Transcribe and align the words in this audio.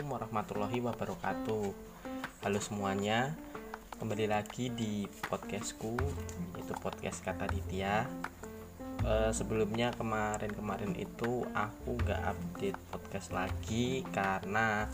Assalamualaikum 0.00 0.32
warahmatullahi 0.32 0.80
wabarakatuh. 0.80 1.66
Halo 2.40 2.56
semuanya 2.64 3.36
Kembali 4.00 4.32
lagi 4.32 4.72
di 4.72 5.04
podcastku 5.28 5.92
Itu 6.56 6.72
podcast 6.80 7.20
Kata 7.20 7.44
Ditya. 7.44 8.08
E, 9.04 9.28
Sebelumnya 9.28 9.92
kemarin-kemarin 9.92 10.96
itu 10.96 11.44
Aku 11.52 12.00
gak 12.00 12.32
update 12.32 12.80
podcast 12.88 13.28
lagi 13.36 14.00
Karena 14.08 14.88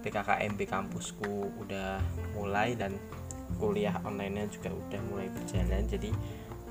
PKKMB 0.00 0.60
kampusku 0.64 1.60
udah 1.60 2.00
mulai 2.32 2.80
Dan 2.80 2.96
kuliah 3.60 4.00
online-nya 4.00 4.48
juga 4.48 4.72
udah 4.72 5.00
mulai 5.12 5.28
berjalan. 5.28 5.84
Jadi 5.84 6.08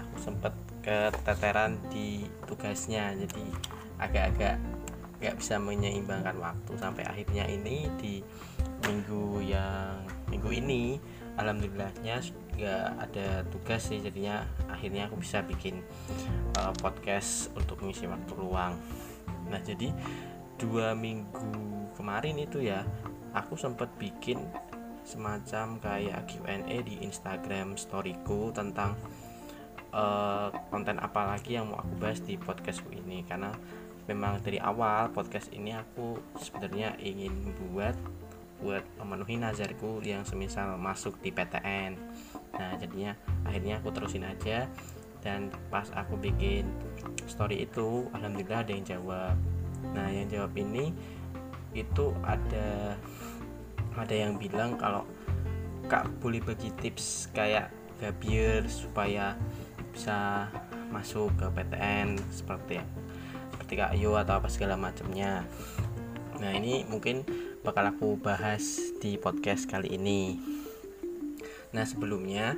aku 0.01 0.17
sempet 0.17 0.53
keteteran 0.81 1.77
di 1.93 2.25
tugasnya. 2.49 3.13
Jadi 3.13 3.45
agak-agak 4.01 4.78
nggak 5.19 5.35
bisa 5.35 5.59
menyeimbangkan 5.59 6.35
waktu 6.39 6.71
sampai 6.79 7.03
akhirnya 7.03 7.43
ini 7.47 7.91
di 7.99 8.23
minggu 8.87 9.43
yang 9.43 9.99
minggu 10.31 10.49
ini 10.55 10.95
alhamdulillahnya 11.35 12.23
nggak 12.59 12.87
ada 12.99 13.27
tugas 13.47 13.87
sih 13.87 14.03
jadinya 14.03 14.43
akhirnya 14.67 15.07
aku 15.07 15.19
bisa 15.23 15.39
bikin 15.43 15.79
uh, 16.59 16.75
podcast 16.79 17.51
untuk 17.55 17.79
mengisi 17.79 18.03
waktu 18.07 18.33
luang. 18.35 18.75
Nah 19.47 19.59
jadi 19.63 19.95
dua 20.59 20.91
minggu 20.91 21.95
kemarin 21.95 22.35
itu 22.39 22.59
ya 22.59 22.83
aku 23.31 23.55
sempat 23.55 23.87
bikin 23.95 24.43
semacam 25.07 25.79
kayak 25.79 26.27
Q&A 26.27 26.83
di 26.83 27.01
Instagram 27.01 27.79
storyku 27.79 28.51
tentang 28.51 28.99
uh, 29.95 30.51
konten 30.69 30.99
apa 30.99 31.33
lagi 31.33 31.55
yang 31.57 31.71
mau 31.71 31.79
aku 31.79 31.95
bahas 31.97 32.19
di 32.19 32.35
podcastku 32.35 32.91
ini. 32.91 33.23
Karena 33.23 33.55
memang 34.09 34.41
dari 34.41 34.57
awal 34.57 35.13
podcast 35.13 35.53
ini 35.53 35.77
aku 35.77 36.17
sebenarnya 36.41 36.97
ingin 36.97 37.53
buat 37.69 37.93
buat 38.59 38.83
memenuhi 38.99 39.39
nazarku 39.39 40.03
yang 40.03 40.25
semisal 40.27 40.75
masuk 40.75 41.15
di 41.23 41.31
PTN 41.31 41.95
nah 42.57 42.75
jadinya 42.75 43.13
akhirnya 43.45 43.79
aku 43.79 43.89
terusin 43.93 44.25
aja. 44.25 44.65
Dan 45.19 45.51
pas 45.67 45.83
aku 45.91 46.15
bikin 46.15 46.63
story 47.27 47.67
itu 47.67 48.07
alhamdulillah 48.15 48.63
ada 48.63 48.71
yang 48.71 48.85
jawab. 48.87 49.35
Nah 49.91 50.07
yang 50.07 50.31
jawab 50.31 50.55
ini 50.55 50.95
itu 51.75 52.15
ada 52.23 52.95
ada 53.99 54.15
yang 54.15 54.39
bilang 54.39 54.79
kalau 54.79 55.03
kak 55.91 56.07
boleh 56.23 56.39
bagi 56.39 56.71
tips 56.79 57.27
kayak 57.35 57.67
gabier 57.99 58.63
supaya 58.71 59.35
bisa 59.91 60.47
masuk 60.87 61.35
ke 61.35 61.45
PTN 61.51 62.15
seperti 62.31 62.79
ketika 63.69 63.93
ayo 63.93 64.17
atau 64.17 64.41
apa 64.41 64.49
segala 64.49 64.73
macamnya 64.73 65.45
nah 66.41 66.49
ini 66.55 66.87
mungkin 66.89 67.21
bakal 67.59 67.91
aku 67.91 68.15
bahas 68.15 68.95
di 69.03 69.19
podcast 69.19 69.67
kali 69.67 69.99
ini. 69.99 70.39
Nah 71.75 71.83
sebelumnya 71.83 72.55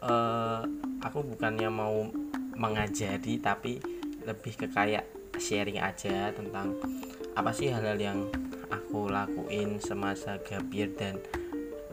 uh, 0.00 0.64
aku 1.04 1.22
bukannya 1.22 1.68
mau 1.68 2.08
mengajari 2.56 3.36
tapi 3.40 3.80
lebih 4.24 4.56
ke 4.56 4.66
kayak 4.72 5.04
sharing 5.36 5.80
aja 5.80 6.32
tentang 6.32 6.76
apa 7.36 7.52
sih 7.52 7.72
hal-hal 7.72 7.96
yang 7.96 8.18
aku 8.68 9.08
lakuin 9.08 9.80
semasa 9.80 10.40
gapir 10.40 10.92
dan 10.96 11.20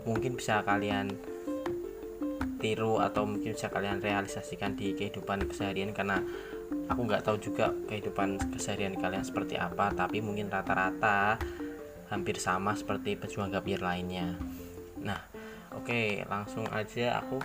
mungkin 0.03 0.39
bisa 0.39 0.63
kalian 0.63 1.15
tiru 2.57 2.99
atau 2.99 3.27
mungkin 3.27 3.53
bisa 3.53 3.69
kalian 3.69 4.01
realisasikan 4.01 4.73
di 4.73 4.97
kehidupan 4.97 5.45
keseharian 5.45 5.93
karena 5.93 6.25
aku 6.87 7.01
nggak 7.07 7.23
tahu 7.23 7.37
juga 7.39 7.71
kehidupan 7.87 8.39
keseharian 8.51 8.95
kalian 8.95 9.23
seperti 9.23 9.55
apa 9.55 9.91
tapi 9.95 10.19
mungkin 10.19 10.51
rata-rata 10.51 11.39
hampir 12.07 12.39
sama 12.39 12.75
seperti 12.75 13.19
pejuang 13.19 13.51
gapir 13.51 13.83
lainnya. 13.83 14.35
Nah 14.99 15.19
oke 15.75 15.87
okay, 15.87 16.07
langsung 16.27 16.67
aja 16.71 17.19
aku 17.19 17.39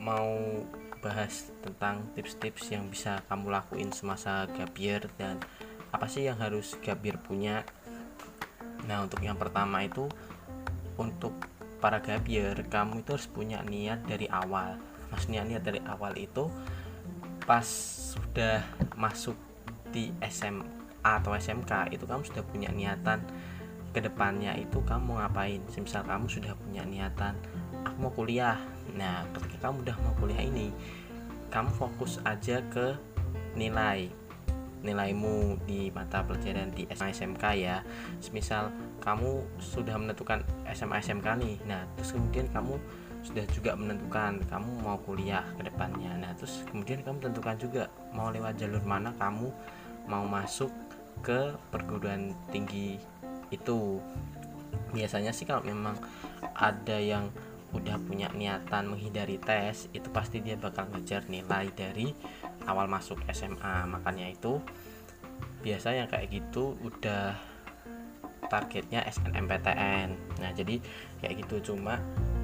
mau 0.00 0.64
bahas 0.98 1.54
tentang 1.62 2.10
tips-tips 2.18 2.74
yang 2.74 2.90
bisa 2.90 3.22
kamu 3.30 3.54
lakuin 3.54 3.94
semasa 3.94 4.50
gapir 4.50 5.06
dan 5.14 5.38
apa 5.94 6.10
sih 6.10 6.26
yang 6.26 6.40
harus 6.40 6.74
gapir 6.82 7.16
punya. 7.20 7.62
Nah 8.84 9.04
untuk 9.04 9.22
yang 9.22 9.36
pertama 9.36 9.84
itu 9.84 10.08
untuk 10.98 11.32
para 11.78 12.02
gapir 12.02 12.58
kamu 12.66 13.06
itu 13.06 13.14
harus 13.14 13.28
punya 13.30 13.62
niat 13.62 14.02
dari 14.04 14.26
awal. 14.26 14.76
Maksudnya 15.08 15.46
niat 15.46 15.62
dari 15.62 15.80
awal 15.86 16.18
itu 16.18 16.50
pas 17.48 17.64
sudah 18.12 18.60
masuk 18.92 19.32
di 19.88 20.12
SMA 20.28 20.68
atau 21.00 21.32
SMK 21.32 21.96
itu 21.96 22.04
kamu 22.04 22.20
sudah 22.28 22.44
punya 22.44 22.68
niatan 22.68 23.24
ke 23.96 24.04
depannya 24.04 24.52
itu 24.60 24.84
kamu 24.84 25.16
mau 25.16 25.24
ngapain? 25.24 25.64
Misal 25.64 26.04
kamu 26.04 26.28
sudah 26.28 26.52
punya 26.60 26.84
niatan 26.84 27.32
aku 27.88 27.96
mau 27.96 28.12
kuliah. 28.12 28.60
Nah 28.92 29.24
ketika 29.32 29.72
kamu 29.72 29.80
udah 29.80 29.96
mau 30.04 30.12
kuliah 30.20 30.44
ini 30.44 30.68
kamu 31.48 31.72
fokus 31.72 32.20
aja 32.28 32.60
ke 32.68 32.92
nilai 33.56 34.12
nilaimu 34.84 35.58
di 35.66 35.88
mata 35.90 36.20
pelajaran 36.20 36.68
di 36.76 36.84
SMA 36.92 37.16
SMK 37.16 37.44
ya. 37.56 37.80
Misal 38.28 38.68
kamu 39.00 39.56
sudah 39.56 39.96
menentukan 39.96 40.44
SMA 40.76 41.00
SMK 41.00 41.26
nih 41.40 41.56
nah 41.64 41.88
terus 41.96 42.12
kemudian 42.12 42.44
kamu 42.52 42.76
sudah 43.28 43.44
juga 43.52 43.76
menentukan 43.76 44.40
kamu 44.48 44.70
mau 44.80 44.96
kuliah 45.04 45.44
ke 45.60 45.68
depannya. 45.68 46.16
Nah 46.16 46.32
terus 46.32 46.64
kemudian 46.72 47.04
kamu 47.04 47.28
tentukan 47.28 47.56
juga 47.60 47.82
mau 48.16 48.32
lewat 48.32 48.56
jalur 48.56 48.80
mana 48.88 49.12
kamu 49.20 49.52
mau 50.08 50.24
masuk 50.24 50.72
ke 51.20 51.52
perguruan 51.68 52.32
tinggi 52.48 52.96
itu. 53.52 54.00
Biasanya 54.96 55.36
sih 55.36 55.44
kalau 55.44 55.60
memang 55.60 56.00
ada 56.56 56.96
yang 56.96 57.28
udah 57.76 58.00
punya 58.00 58.32
niatan 58.32 58.88
menghindari 58.88 59.36
tes 59.36 59.92
itu 59.92 60.08
pasti 60.08 60.40
dia 60.40 60.56
bakal 60.56 60.88
ngejar 60.88 61.28
nilai 61.28 61.68
dari 61.76 62.16
awal 62.64 62.88
masuk 62.88 63.20
SMA 63.28 63.84
makanya 63.84 64.24
itu 64.24 64.56
biasa 65.60 65.92
yang 65.92 66.08
kayak 66.08 66.32
gitu 66.32 66.80
udah 66.80 67.36
targetnya 68.48 69.04
SNMPTN 69.04 70.40
nah 70.40 70.50
jadi 70.56 70.80
kayak 71.20 71.44
gitu 71.44 71.76
cuma 71.76 72.00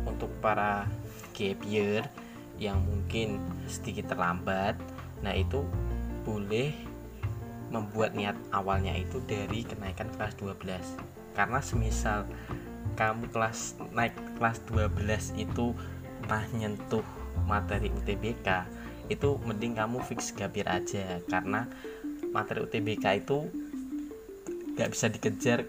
untuk 0.07 0.31
para 0.39 0.89
gap 1.35 1.61
year 1.67 2.07
yang 2.61 2.81
mungkin 2.87 3.43
sedikit 3.67 4.15
terlambat. 4.15 4.79
Nah 5.21 5.35
itu 5.35 5.65
boleh 6.25 6.73
membuat 7.73 8.15
niat 8.15 8.39
awalnya 8.55 8.95
itu 8.95 9.19
dari 9.27 9.67
kenaikan 9.67 10.07
kelas 10.15 10.39
12 10.39 11.35
karena 11.35 11.59
semisal 11.59 12.23
kamu 12.95 13.27
kelas 13.35 13.75
naik 13.91 14.15
kelas 14.39 14.63
12 14.71 15.35
itu 15.43 15.75
nah 16.31 16.47
nyentuh 16.55 17.03
materi 17.51 17.91
UTBK 17.91 18.49
itu 19.13 19.37
mending 19.45 19.77
kamu 19.77 20.01
fix 20.05 20.33
gapir 20.33 20.65
aja. 20.65 21.21
Karena 21.29 21.69
materi 22.33 22.65
UTBK 22.65 23.05
itu 23.25 23.49
gak 24.75 24.91
bisa 24.91 25.07
dikejar 25.13 25.69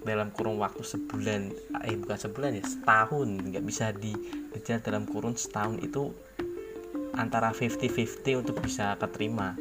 dalam 0.00 0.32
kurun 0.32 0.56
waktu 0.56 0.80
sebulan 0.80 1.52
eh 1.84 1.96
bukan 1.96 2.18
sebulan 2.18 2.60
ya 2.60 2.64
setahun. 2.64 3.28
Nggak 3.28 3.64
bisa 3.64 3.92
dikejar 3.92 4.80
dalam 4.80 5.04
kurun 5.04 5.36
setahun 5.36 5.80
itu 5.84 6.12
antara 7.14 7.52
50-50 7.52 8.40
untuk 8.40 8.56
bisa 8.62 8.96
keterima. 8.96 9.58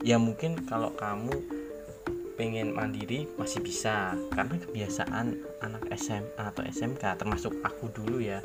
Ya 0.00 0.16
mungkin 0.16 0.64
kalau 0.64 0.94
kamu 0.94 1.58
pengen 2.38 2.70
mandiri 2.70 3.26
masih 3.34 3.58
bisa 3.58 4.14
karena 4.30 4.62
kebiasaan 4.62 5.26
anak 5.58 5.90
SMA 5.98 6.38
atau 6.38 6.62
SMK 6.62 7.18
termasuk 7.18 7.50
aku 7.66 7.90
dulu 7.90 8.22
ya 8.22 8.38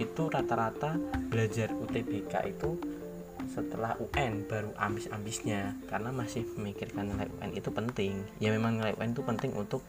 itu 0.00 0.22
rata-rata 0.32 0.96
belajar 1.28 1.68
UTBK 1.76 2.32
itu 2.48 2.80
setelah 3.52 3.92
UN 4.00 4.48
baru 4.48 4.72
ambis-ambisnya 4.78 5.76
karena 5.90 6.14
masih 6.14 6.48
memikirkan 6.56 7.12
nilai 7.12 7.28
UN 7.28 7.52
itu 7.52 7.68
penting. 7.68 8.24
Ya 8.40 8.54
memang 8.54 8.80
nilai 8.80 8.96
UN 8.96 9.12
itu 9.12 9.20
penting 9.26 9.52
untuk 9.52 9.84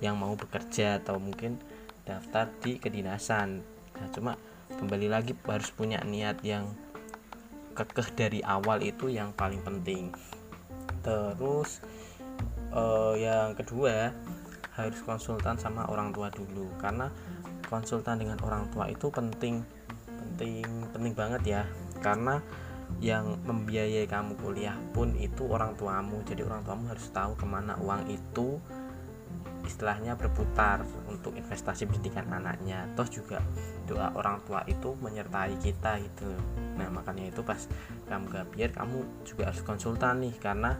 yang 0.00 0.16
mau 0.16 0.32
bekerja 0.36 1.00
atau 1.00 1.20
mungkin 1.20 1.60
daftar 2.04 2.48
di 2.64 2.80
kedinasan. 2.80 3.60
Nah 3.96 4.08
cuma 4.12 4.32
kembali 4.74 5.08
lagi 5.12 5.36
harus 5.46 5.70
punya 5.70 6.00
niat 6.02 6.40
yang 6.40 6.72
kekeh 7.76 8.08
dari 8.16 8.40
awal 8.42 8.80
itu 8.80 9.12
yang 9.12 9.32
paling 9.36 9.60
penting. 9.62 10.12
Terus 11.04 11.80
uh, 12.74 13.14
yang 13.16 13.56
kedua 13.56 14.12
harus 14.74 15.00
konsultan 15.04 15.60
sama 15.60 15.86
orang 15.88 16.12
tua 16.12 16.32
dulu. 16.32 16.68
Karena 16.80 17.12
konsultan 17.68 18.20
dengan 18.20 18.40
orang 18.42 18.68
tua 18.72 18.88
itu 18.90 19.12
penting 19.12 19.62
penting 20.08 20.64
penting 20.92 21.14
banget 21.14 21.42
ya. 21.44 21.62
Karena 22.00 22.40
yang 22.98 23.38
membiayai 23.46 24.04
kamu 24.10 24.34
kuliah 24.42 24.74
pun 24.92 25.14
itu 25.14 25.46
orang 25.46 25.78
tuamu. 25.78 26.20
Jadi 26.26 26.42
orang 26.42 26.66
tuamu 26.66 26.90
harus 26.90 27.06
tahu 27.14 27.38
ke 27.38 27.46
mana 27.46 27.78
uang 27.78 28.10
itu 28.10 28.58
istilahnya 29.70 30.18
berputar 30.18 30.82
untuk 31.06 31.38
investasi 31.38 31.86
pendidikan 31.86 32.26
anaknya. 32.26 32.90
Toh 32.98 33.06
juga 33.06 33.38
doa 33.86 34.10
orang 34.18 34.42
tua 34.42 34.66
itu 34.66 34.98
menyertai 34.98 35.54
kita 35.62 36.02
gitu. 36.02 36.26
Nah 36.74 36.90
makanya 36.90 37.30
itu 37.30 37.46
pas 37.46 37.62
kamu 38.10 38.24
gak 38.34 38.46
biar 38.50 38.70
kamu 38.74 38.98
juga 39.22 39.54
harus 39.54 39.62
konsultan 39.62 40.26
nih 40.26 40.34
karena 40.42 40.74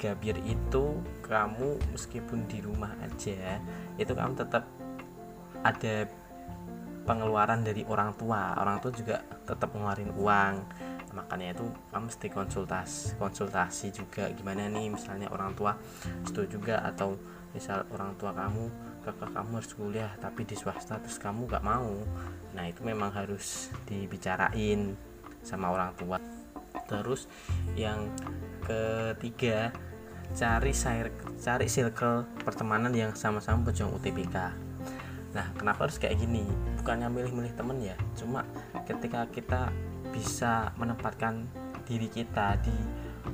gapir 0.00 0.36
itu 0.48 0.96
kamu 1.24 1.76
meskipun 1.92 2.48
di 2.48 2.64
rumah 2.64 2.96
aja 3.04 3.60
itu 4.00 4.12
kamu 4.16 4.32
tetap 4.32 4.64
ada 5.60 6.08
pengeluaran 7.04 7.64
dari 7.64 7.84
orang 7.88 8.16
tua. 8.16 8.56
Orang 8.56 8.80
tua 8.80 8.92
juga 8.92 9.24
tetap 9.44 9.72
ngeluarin 9.72 10.12
uang. 10.16 10.54
Makanya 11.10 11.58
itu 11.58 11.66
kamu 11.90 12.06
mesti 12.06 12.28
konsultas 12.30 13.18
konsultasi 13.18 13.90
juga 13.90 14.30
gimana 14.30 14.70
nih 14.70 14.94
misalnya 14.94 15.26
orang 15.34 15.58
tua 15.58 15.74
setuju 16.22 16.54
juga 16.62 16.86
atau 16.86 17.18
misal 17.50 17.86
orang 17.90 18.14
tua 18.16 18.30
kamu 18.34 18.70
kakak 19.00 19.32
kamu 19.32 19.50
harus 19.56 19.72
kuliah 19.72 20.12
tapi 20.20 20.44
di 20.44 20.54
swasta 20.54 21.00
terus 21.00 21.16
kamu 21.16 21.48
gak 21.48 21.64
mau. 21.64 21.94
Nah 22.52 22.64
itu 22.68 22.84
memang 22.84 23.10
harus 23.14 23.72
dibicarain 23.88 24.94
sama 25.40 25.72
orang 25.72 25.96
tua. 25.96 26.20
Terus 26.86 27.30
yang 27.78 28.10
ketiga 28.66 29.72
cari 30.30 30.70
cari 31.42 31.66
circle 31.66 32.22
pertemanan 32.46 32.94
yang 32.94 33.10
sama-sama 33.18 33.66
berjuang 33.70 33.98
UTBK 33.98 34.36
nah 35.30 35.46
kenapa 35.54 35.86
harus 35.86 35.98
kayak 35.98 36.18
gini? 36.18 36.42
Bukannya 36.82 37.06
milih-milih 37.06 37.54
temen 37.54 37.78
ya 37.78 37.94
cuma 38.18 38.42
ketika 38.82 39.30
kita 39.30 39.70
bisa 40.10 40.74
menempatkan 40.74 41.46
diri 41.86 42.10
kita 42.10 42.58
di 42.58 42.74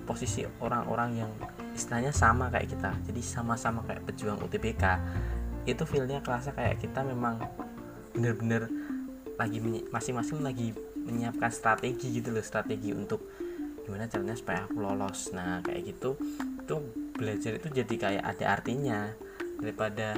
posisi 0.05 0.45
orang-orang 0.61 1.11
yang 1.17 1.33
istilahnya 1.77 2.11
sama 2.11 2.49
kayak 2.49 2.73
kita. 2.73 2.91
Jadi 3.05 3.21
sama-sama 3.21 3.85
kayak 3.85 4.09
pejuang 4.09 4.41
UTBK 4.41 4.85
itu 5.69 5.83
feelnya 5.85 6.25
kerasa 6.25 6.57
kayak 6.57 6.81
kita 6.81 7.05
memang 7.05 7.43
bener-bener 8.17 8.71
lagi 9.37 9.61
masing-masing 9.93 10.41
lagi 10.41 10.73
menyiapkan 10.97 11.53
strategi 11.53 12.17
gitu 12.17 12.33
loh 12.33 12.41
strategi 12.41 12.97
untuk 12.97 13.21
gimana 13.85 14.09
caranya 14.09 14.35
supaya 14.35 14.65
aku 14.65 14.81
lolos. 14.81 15.31
Nah 15.37 15.61
kayak 15.61 15.95
gitu 15.95 16.17
itu 16.65 16.75
belajar 17.15 17.53
itu 17.61 17.69
jadi 17.71 17.95
kayak 17.95 18.25
ada 18.25 18.45
artinya. 18.57 19.01
Daripada 19.57 20.17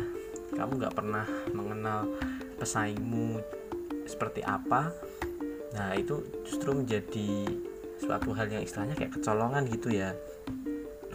kamu 0.55 0.81
nggak 0.81 0.95
pernah 0.97 1.27
mengenal 1.53 2.09
pesaingmu 2.59 3.39
seperti 4.09 4.41
apa 4.43 4.91
nah 5.77 5.93
itu 5.93 6.25
justru 6.49 6.73
menjadi 6.73 7.45
suatu 8.01 8.33
hal 8.33 8.49
yang 8.49 8.65
istilahnya 8.65 8.97
kayak 8.97 9.21
kecolongan 9.21 9.69
gitu 9.69 9.93
ya 9.93 10.17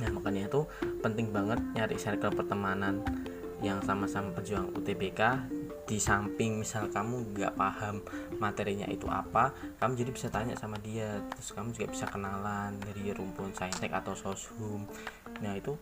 nah 0.01 0.10
makanya 0.10 0.50
itu 0.50 0.66
penting 1.01 1.30
banget 1.30 1.60
nyari 1.78 1.98
circle 2.00 2.34
pertemanan 2.34 3.06
yang 3.63 3.80
sama-sama 3.80 4.36
pejuang 4.36 4.75
UTBK 4.75 5.22
di 5.88 5.95
samping 5.95 6.60
misal 6.63 6.92
kamu 6.92 7.31
nggak 7.31 7.56
paham 7.56 8.04
materinya 8.40 8.84
itu 8.92 9.07
apa 9.07 9.56
kamu 9.80 10.00
jadi 10.00 10.12
bisa 10.12 10.28
tanya 10.28 10.56
sama 10.60 10.75
dia. 10.84 11.24
Terus 11.31 11.56
kamu 11.56 11.72
juga 11.72 11.88
bisa 11.92 12.06
kenalan 12.12 12.75
dari 12.84 13.16
rumpun 13.16 13.56
saintek 13.56 13.92
atau 13.95 14.12
soshum. 14.16 14.84
Nah 15.40 15.56
itu 15.56 15.80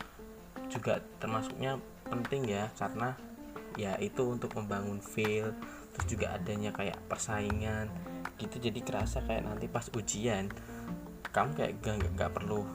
juga 0.69 1.01
termasuknya 1.17 1.81
penting 2.05 2.49
ya 2.49 2.69
karena 2.77 3.17
ya 3.77 3.97
itu 3.97 4.29
untuk 4.29 4.53
membangun 4.57 5.01
feel 5.01 5.53
terus 5.93 6.05
juga 6.05 6.37
adanya 6.37 6.69
kayak 6.73 7.01
persaingan. 7.09 7.89
Gitu 8.37 8.61
jadi 8.61 8.79
kerasa 8.81 9.25
kayak 9.25 9.45
nanti 9.45 9.65
pas 9.65 9.89
ujian 9.93 10.49
kamu 11.31 11.51
kayak 11.55 11.73
gak, 11.79 11.95
gak, 11.97 12.13
gak 12.13 12.31
perlu 12.35 12.67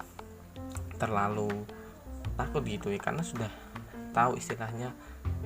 terlalu 0.96 1.48
takut 2.36 2.60
gitu 2.66 2.92
ya 2.92 3.00
karena 3.00 3.24
sudah 3.24 3.48
tahu 4.12 4.36
istilahnya 4.40 4.92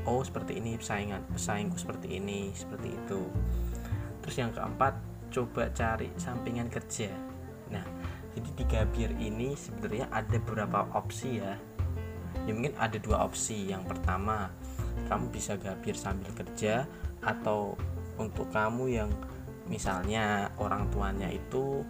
oh 0.06 0.22
seperti 0.22 0.62
ini 0.62 0.78
persaingan 0.78 1.26
pesaingku 1.30 1.76
seperti 1.76 2.18
ini 2.18 2.54
seperti 2.54 2.94
itu. 2.94 3.22
Terus 4.22 4.36
yang 4.38 4.50
keempat 4.54 4.94
coba 5.30 5.70
cari 5.74 6.10
sampingan 6.16 6.70
kerja. 6.70 7.10
Nah 7.70 7.84
jadi 8.30 8.50
di 8.54 8.64
Gabir 8.66 9.10
ini 9.18 9.58
sebenarnya 9.58 10.06
ada 10.14 10.36
beberapa 10.38 10.86
opsi 10.94 11.42
ya. 11.42 11.54
Ya 12.46 12.52
mungkin 12.54 12.78
ada 12.78 12.96
dua 12.96 13.26
opsi. 13.26 13.70
Yang 13.70 13.90
pertama 13.90 14.48
kamu 15.10 15.34
bisa 15.34 15.58
gabir 15.58 15.98
sambil 15.98 16.30
kerja 16.38 16.86
atau 17.20 17.74
untuk 18.14 18.46
kamu 18.54 18.84
yang 18.86 19.10
misalnya 19.66 20.50
orang 20.58 20.86
tuanya 20.94 21.26
itu 21.30 21.82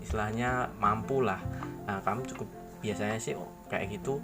istilahnya 0.00 0.70
mampu 0.78 1.20
lah 1.20 1.40
nah 1.86 2.02
kamu 2.02 2.26
cukup 2.26 2.48
biasanya 2.82 3.18
sih 3.18 3.34
kayak 3.70 3.98
gitu 3.98 4.20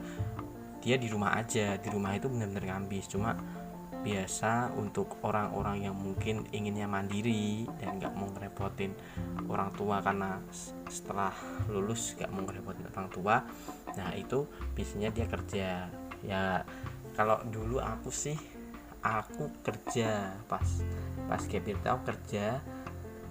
dia 0.83 0.99
di 0.99 1.07
rumah 1.07 1.39
aja 1.39 1.79
di 1.79 1.89
rumah 1.89 2.19
itu 2.19 2.27
benar-benar 2.27 2.75
ngambis. 2.75 3.07
Cuma 3.07 3.39
biasa 4.03 4.75
untuk 4.75 5.23
orang-orang 5.23 5.87
yang 5.87 5.95
mungkin 5.95 6.43
inginnya 6.51 6.91
mandiri 6.91 7.71
dan 7.79 8.03
nggak 8.03 8.11
mau 8.19 8.27
ngerepotin 8.35 8.91
orang 9.47 9.71
tua 9.79 10.03
karena 10.03 10.43
setelah 10.91 11.31
lulus 11.71 12.19
nggak 12.19 12.31
mau 12.35 12.43
ngerepotin 12.43 12.91
orang 12.91 13.11
tua 13.15 13.47
nah 13.95 14.11
itu 14.19 14.43
biasanya 14.75 15.15
dia 15.15 15.27
kerja. 15.31 15.87
Ya 16.27 16.67
kalau 17.15 17.39
dulu 17.47 17.79
aku 17.79 18.11
sih 18.11 18.35
aku 19.07 19.55
kerja 19.63 20.35
pas 20.51 20.67
pas 21.31 21.43
gapir 21.47 21.79
tahu 21.83 21.99
kerja 22.03 22.59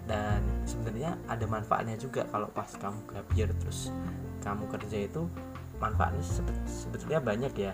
dan 0.09 0.41
sebenarnya 0.65 1.17
ada 1.29 1.45
manfaatnya 1.45 1.95
juga 1.97 2.25
kalau 2.29 2.49
pas 2.49 2.69
kamu 2.73 2.99
gapir 3.09 3.47
terus 3.61 3.93
kamu 4.41 4.65
kerja 4.73 4.97
itu 5.05 5.29
manfaatnya 5.77 6.21
sebetulnya 6.65 7.21
banyak 7.21 7.53
ya. 7.57 7.73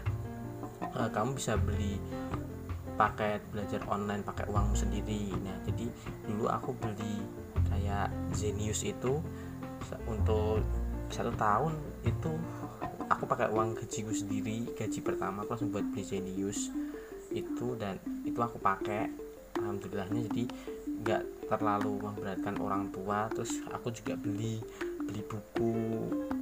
E, 0.84 1.00
kamu 1.12 1.36
bisa 1.36 1.56
beli 1.60 2.00
paket 2.98 3.40
belajar 3.54 3.82
online 3.88 4.24
pakai 4.26 4.48
uang 4.52 4.76
sendiri. 4.76 5.32
Nah 5.44 5.56
jadi 5.64 5.88
dulu 6.28 6.46
aku 6.52 6.76
beli 6.76 7.24
kayak 7.72 8.12
Zenius 8.36 8.84
itu 8.84 9.20
untuk 10.08 10.64
satu 11.08 11.32
tahun 11.40 11.72
itu 12.04 12.32
aku 13.08 13.24
pakai 13.24 13.48
uang 13.56 13.80
gajiku 13.80 14.12
sendiri 14.12 14.68
gaji 14.76 15.00
pertama 15.00 15.48
aku 15.48 15.56
langsung 15.56 15.72
buat 15.72 15.88
beli 15.88 16.04
Zenius 16.04 16.76
itu 17.32 17.76
dan 17.80 18.00
itu 18.28 18.40
aku 18.40 18.60
pakai. 18.60 19.08
Alhamdulillahnya 19.58 20.30
jadi 20.30 20.44
nggak 21.02 21.50
terlalu 21.50 22.02
memberatkan 22.02 22.56
orang 22.60 22.90
tua. 22.92 23.30
Terus 23.34 23.62
aku 23.72 23.94
juga 23.94 24.18
beli 24.18 24.60
beli 25.08 25.24
buku 25.24 25.74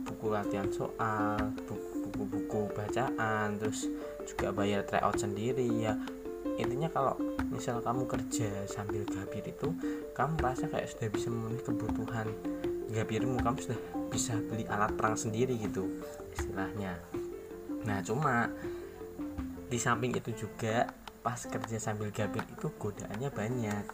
buku 0.06 0.26
latihan 0.34 0.66
soal 0.74 1.38
buku-buku 1.70 2.74
bacaan 2.74 3.62
terus 3.62 3.86
juga 4.26 4.50
bayar 4.56 4.82
tryout 4.88 5.18
sendiri. 5.20 5.68
Ya 5.82 5.94
intinya 6.56 6.88
kalau 6.90 7.14
misal 7.52 7.84
kamu 7.84 8.08
kerja 8.08 8.66
sambil 8.70 9.04
gabir 9.06 9.44
itu 9.46 9.76
kamu 10.16 10.34
merasa 10.40 10.66
kayak 10.72 10.90
sudah 10.90 11.10
bisa 11.12 11.28
memenuhi 11.30 11.62
kebutuhan 11.62 12.28
gabirmu. 12.90 13.38
Kamu 13.42 13.58
sudah 13.60 13.80
bisa 14.10 14.34
beli 14.48 14.66
alat 14.72 14.96
perang 14.96 15.20
sendiri 15.20 15.60
gitu 15.60 15.86
istilahnya. 16.34 16.98
Nah 17.86 18.02
cuma 18.02 18.50
di 19.66 19.78
samping 19.82 20.14
itu 20.14 20.46
juga 20.46 20.88
pas 21.26 21.42
kerja 21.42 21.82
sambil 21.82 22.14
gabir 22.14 22.46
itu 22.46 22.70
godaannya 22.78 23.34
banyak 23.34 23.86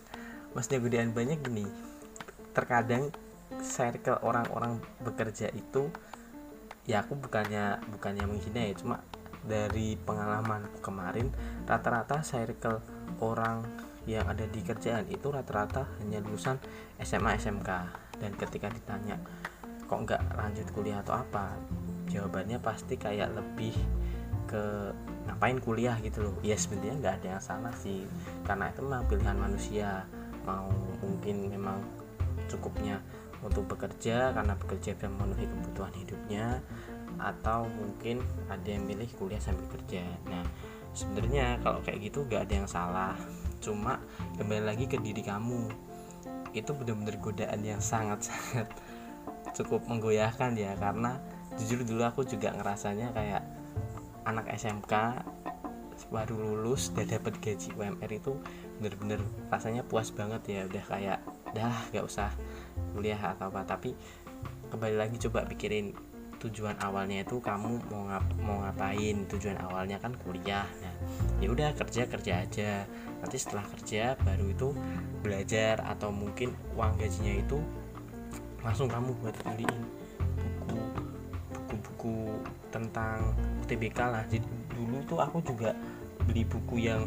maksudnya 0.54 0.80
godaan 0.84 1.12
banyak 1.16 1.40
gini 1.44 1.66
terkadang 2.52 3.12
circle 3.64 4.20
orang-orang 4.24 4.80
bekerja 5.04 5.52
itu 5.54 5.92
ya 6.88 7.06
aku 7.06 7.16
bukannya 7.16 7.80
bukannya 7.94 8.26
menghina 8.26 8.68
ya 8.68 8.74
cuma 8.76 9.00
dari 9.42 9.98
pengalaman 9.98 10.70
kemarin 10.86 11.34
rata-rata 11.66 12.22
circle 12.22 12.82
orang 13.22 13.66
yang 14.10 14.26
ada 14.26 14.50
di 14.50 14.66
kerjaan 14.66 15.06
itu 15.14 15.30
rata-rata 15.30 15.86
hanya 16.02 16.22
lulusan 16.26 16.58
SMA 17.02 17.38
SMK 17.38 17.70
dan 18.18 18.32
ketika 18.38 18.70
ditanya 18.70 19.18
kok 19.92 20.08
nggak 20.08 20.24
lanjut 20.40 20.68
kuliah 20.72 21.04
atau 21.04 21.20
apa? 21.20 21.52
Jawabannya 22.08 22.64
pasti 22.64 22.96
kayak 22.96 23.36
lebih 23.36 23.76
ke 24.48 24.96
ngapain 25.28 25.60
kuliah 25.60 26.00
gitu 26.00 26.24
loh. 26.24 26.36
Ya 26.40 26.56
sebenarnya 26.56 26.96
nggak 27.04 27.16
ada 27.20 27.28
yang 27.36 27.44
salah 27.44 27.76
sih 27.76 28.08
karena 28.48 28.72
itu 28.72 28.80
memang 28.88 29.04
pilihan 29.12 29.36
manusia 29.36 30.08
mau 30.46 30.70
mungkin 31.02 31.50
memang 31.50 31.80
cukupnya 32.50 33.00
untuk 33.42 33.66
bekerja 33.66 34.36
karena 34.38 34.54
bekerja 34.54 34.94
dan 34.98 35.18
memenuhi 35.18 35.50
kebutuhan 35.50 35.94
hidupnya 35.98 36.46
atau 37.18 37.66
mungkin 37.70 38.22
ada 38.50 38.66
yang 38.66 38.86
milih 38.86 39.10
kuliah 39.18 39.42
sambil 39.42 39.66
kerja. 39.70 40.06
Nah 40.30 40.46
sebenarnya 40.94 41.62
kalau 41.62 41.82
kayak 41.82 42.12
gitu 42.12 42.26
nggak 42.26 42.50
ada 42.50 42.54
yang 42.54 42.70
salah. 42.70 43.16
Cuma 43.62 44.02
kembali 44.38 44.64
lagi 44.66 44.86
ke 44.90 44.98
diri 45.02 45.22
kamu. 45.22 45.70
Itu 46.52 46.76
benar-benar 46.76 47.18
godaan 47.22 47.62
yang 47.64 47.82
sangat-sangat 47.82 48.68
cukup 49.58 49.86
menggoyahkan 49.88 50.56
ya 50.56 50.74
karena 50.80 51.20
jujur 51.60 51.84
dulu 51.84 52.04
aku 52.08 52.24
juga 52.24 52.56
ngerasanya 52.56 53.12
kayak 53.12 53.44
anak 54.24 54.48
SMK 54.56 54.94
baru 56.12 56.36
lulus 56.36 56.92
dan 56.92 57.08
dapat 57.08 57.40
gaji 57.40 57.72
UMR 57.78 58.12
itu 58.12 58.36
bener-bener 58.82 59.22
rasanya 59.54 59.86
puas 59.86 60.10
banget 60.10 60.42
ya 60.50 60.62
udah 60.66 60.84
kayak 60.90 61.20
dah 61.54 61.78
gak 61.94 62.02
usah 62.02 62.34
kuliah 62.98 63.22
atau 63.22 63.54
apa. 63.54 63.62
Tapi 63.64 63.94
kembali 64.74 64.98
lagi 64.98 65.22
coba 65.22 65.46
pikirin 65.46 65.94
tujuan 66.42 66.74
awalnya 66.82 67.22
itu 67.22 67.38
kamu 67.38 67.78
mau 67.94 68.10
ngap 68.10 68.26
mau 68.42 68.58
ngapain? 68.66 69.30
Tujuan 69.30 69.62
awalnya 69.62 70.02
kan 70.02 70.18
kuliah. 70.26 70.66
Nah 70.66 70.96
ya 71.38 71.54
udah 71.54 71.78
kerja 71.78 72.10
kerja 72.10 72.42
aja. 72.42 72.90
Nanti 73.22 73.38
setelah 73.38 73.70
kerja 73.78 74.18
baru 74.26 74.50
itu 74.50 74.74
belajar 75.22 75.86
atau 75.86 76.10
mungkin 76.10 76.58
uang 76.74 76.98
gajinya 76.98 77.38
itu 77.38 77.62
langsung 78.66 78.90
kamu 78.90 79.14
buat 79.22 79.38
beliin 79.46 79.82
buku 80.42 80.82
buku 80.82 81.02
buku-buku 82.02 82.18
tentang 82.74 83.38
UTBK 83.62 84.00
lah. 84.02 84.26
Jadi 84.26 84.42
dulu 84.74 84.98
tuh 85.06 85.22
aku 85.22 85.38
juga 85.46 85.78
beli 86.26 86.42
buku 86.46 86.82
yang 86.82 87.06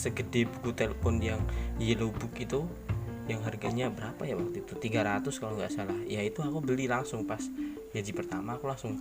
segede 0.00 0.48
buku 0.48 0.72
telepon 0.72 1.20
yang 1.20 1.44
yellow 1.76 2.08
book 2.08 2.32
itu 2.40 2.64
yang 3.28 3.44
harganya 3.44 3.92
berapa 3.92 4.24
ya 4.24 4.34
waktu 4.34 4.64
itu? 4.64 4.72
300 4.74 5.28
kalau 5.36 5.54
nggak 5.60 5.70
salah. 5.70 6.00
Ya 6.08 6.24
itu 6.24 6.40
aku 6.40 6.64
beli 6.64 6.88
langsung 6.88 7.28
pas 7.28 7.44
gaji 7.92 8.10
pertama 8.16 8.56
aku 8.56 8.64
langsung 8.64 8.96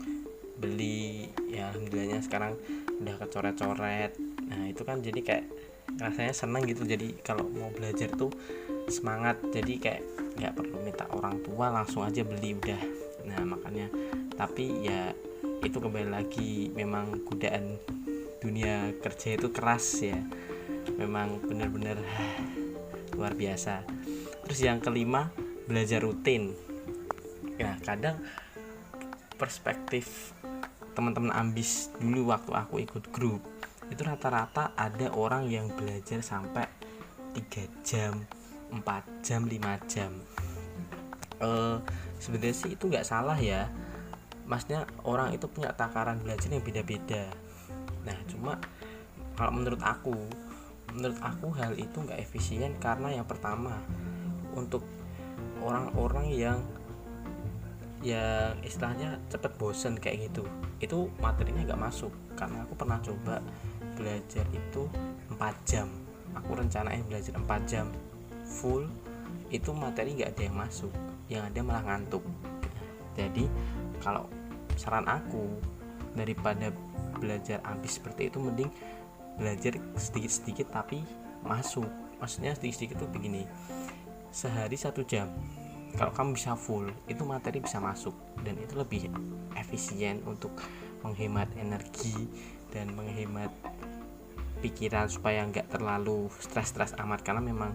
beli. 0.59 1.31
Ya 1.47 1.71
alhamdulillahnya 1.71 2.19
sekarang 2.19 2.59
udah 2.99 3.15
kecoret-coret. 3.25 4.11
Nah 4.51 4.67
itu 4.67 4.83
kan 4.83 4.99
jadi 4.99 5.19
kayak 5.23 5.45
rasanya 5.97 6.35
seneng 6.35 6.67
gitu. 6.67 6.83
Jadi 6.83 7.15
kalau 7.23 7.47
mau 7.47 7.71
belajar 7.71 8.11
tuh 8.13 8.29
semangat. 8.91 9.39
Jadi 9.49 9.79
kayak 9.79 10.03
nggak 10.35 10.53
perlu 10.53 10.77
minta 10.83 11.07
orang 11.15 11.39
tua 11.41 11.71
langsung 11.73 12.03
aja 12.05 12.21
beli 12.21 12.53
udah. 12.59 12.81
Nah 13.25 13.41
makanya. 13.47 13.87
Tapi 14.35 14.85
ya 14.85 15.15
itu 15.63 15.77
kembali 15.79 16.11
lagi 16.11 16.69
memang 16.75 17.23
godaan 17.25 17.81
dunia 18.39 18.95
kerja 19.03 19.35
itu 19.35 19.51
keras 19.51 19.99
ya 19.99 20.15
memang 20.99 21.39
benar-benar 21.39 21.95
luar 23.15 23.31
biasa. 23.31 23.87
Terus 24.43 24.59
yang 24.59 24.83
kelima 24.83 25.31
belajar 25.63 26.03
rutin. 26.03 26.51
Ya 27.55 27.79
kadang 27.87 28.19
perspektif 29.39 30.35
teman-teman 30.91 31.31
ambis 31.31 31.95
dulu 31.95 32.35
waktu 32.35 32.51
aku 32.51 32.83
ikut 32.83 33.07
grup 33.15 33.39
itu 33.87 34.03
rata-rata 34.03 34.75
ada 34.75 35.09
orang 35.15 35.47
yang 35.47 35.71
belajar 35.73 36.19
sampai 36.19 36.67
3 37.33 37.87
jam 37.87 38.19
4 38.69 39.25
jam 39.25 39.41
5 39.47 39.91
jam. 39.91 40.11
Uh, 41.39 41.79
sebenarnya 42.19 42.53
sih 42.53 42.69
itu 42.75 42.85
nggak 42.85 43.07
salah 43.07 43.39
ya. 43.39 43.71
Maksudnya 44.45 44.85
orang 45.05 45.33
itu 45.33 45.45
punya 45.49 45.73
takaran 45.73 46.21
belajar 46.21 46.49
yang 46.51 46.61
beda-beda. 46.61 47.31
Nah 48.05 48.17
cuma 48.29 48.59
kalau 49.33 49.55
menurut 49.55 49.81
aku 49.81 50.13
menurut 50.95 51.19
aku 51.21 51.53
hal 51.53 51.77
itu 51.77 51.97
nggak 52.01 52.19
efisien 52.19 52.73
karena 52.81 53.21
yang 53.21 53.27
pertama 53.27 53.77
untuk 54.55 54.83
orang-orang 55.61 56.27
yang 56.31 56.59
yang 57.99 58.55
istilahnya 58.63 59.19
cepet 59.27 59.51
bosen 59.59 59.99
kayak 59.99 60.31
gitu 60.31 60.47
itu 60.79 61.11
materinya 61.19 61.67
nggak 61.67 61.83
masuk. 61.83 62.11
Karena 62.39 62.63
aku 62.63 62.73
pernah 62.79 62.99
coba 63.03 63.43
belajar 63.99 64.47
itu 64.55 64.87
4 65.35 65.67
jam. 65.67 65.91
Aku 66.39 66.55
rencanain 66.55 67.03
belajar 67.03 67.35
4 67.35 67.43
jam 67.67 67.91
full 68.47 68.87
itu 69.51 69.75
materi 69.75 70.15
nggak 70.15 70.31
ada 70.31 70.41
yang 70.47 70.55
masuk. 70.55 70.93
Yang 71.27 71.43
ada 71.51 71.59
malah 71.59 71.83
ngantuk. 71.83 72.23
Jadi 73.19 73.51
kalau 73.99 74.31
saran 74.79 75.03
aku 75.11 75.43
daripada 76.15 76.71
belajar 77.19 77.59
habis 77.67 77.99
seperti 77.99 78.31
itu 78.31 78.39
mending 78.39 78.71
belajar 79.39 79.79
sedikit-sedikit 79.95 80.69
tapi 80.69 81.01
masuk. 81.47 81.87
Maksudnya 82.19 82.53
sedikit-sedikit 82.53 83.07
tuh 83.07 83.09
begini 83.09 83.47
sehari 84.29 84.75
satu 84.75 85.07
jam. 85.07 85.31
Kalau 85.97 86.13
kamu 86.13 86.37
bisa 86.37 86.53
full 86.53 86.91
itu 87.09 87.25
materi 87.25 87.63
bisa 87.63 87.81
masuk 87.81 88.13
dan 88.45 88.59
itu 88.61 88.77
lebih 88.77 89.09
efisien 89.57 90.21
untuk 90.27 90.53
menghemat 91.01 91.49
energi 91.57 92.29
dan 92.69 92.93
menghemat 92.93 93.49
pikiran 94.59 95.09
supaya 95.09 95.47
nggak 95.47 95.71
terlalu 95.71 96.29
stres-stres 96.37 96.93
amat. 96.99 97.25
Karena 97.25 97.41
memang 97.41 97.73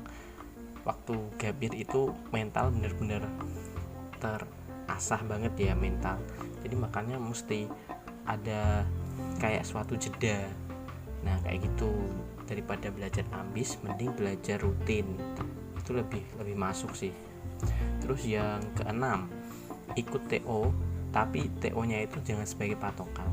waktu 0.85 1.17
gabir 1.41 1.73
itu 1.75 2.13
mental 2.31 2.71
bener-bener 2.71 3.25
terasah 4.23 5.25
banget 5.27 5.57
ya 5.59 5.75
mental. 5.75 6.21
Jadi 6.63 6.75
makanya 6.77 7.17
mesti 7.19 7.67
ada 8.25 8.85
kayak 9.43 9.67
suatu 9.67 9.99
jeda 9.99 10.49
nah 11.25 11.41
kayak 11.43 11.65
gitu. 11.65 11.91
Daripada 12.45 12.93
belajar 12.93 13.25
ambis 13.33 13.81
mending 13.81 14.13
belajar 14.13 14.61
rutin. 14.61 15.09
Itu 15.81 15.97
lebih 15.97 16.23
lebih 16.37 16.55
masuk 16.55 16.93
sih. 16.93 17.11
Terus 18.05 18.23
yang 18.29 18.61
keenam 18.77 19.33
ikut 19.97 20.29
TO 20.29 20.69
tapi 21.15 21.47
TO 21.63 21.81
nya 21.87 22.05
itu 22.05 22.21
jangan 22.21 22.45
sebagai 22.45 22.77
patokan. 22.77 23.31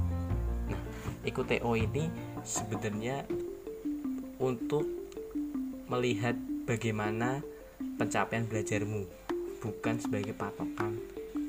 Nah 0.71 0.81
ikut 1.27 1.45
TO 1.49 1.71
ini 1.75 2.07
sebenarnya 2.45 3.27
untuk 4.41 4.87
melihat 5.91 6.37
bagaimana 6.63 7.43
pencapaian 7.99 8.47
belajarmu 8.47 9.03
bukan 9.59 9.95
sebagai 9.99 10.31
patokan. 10.33 10.97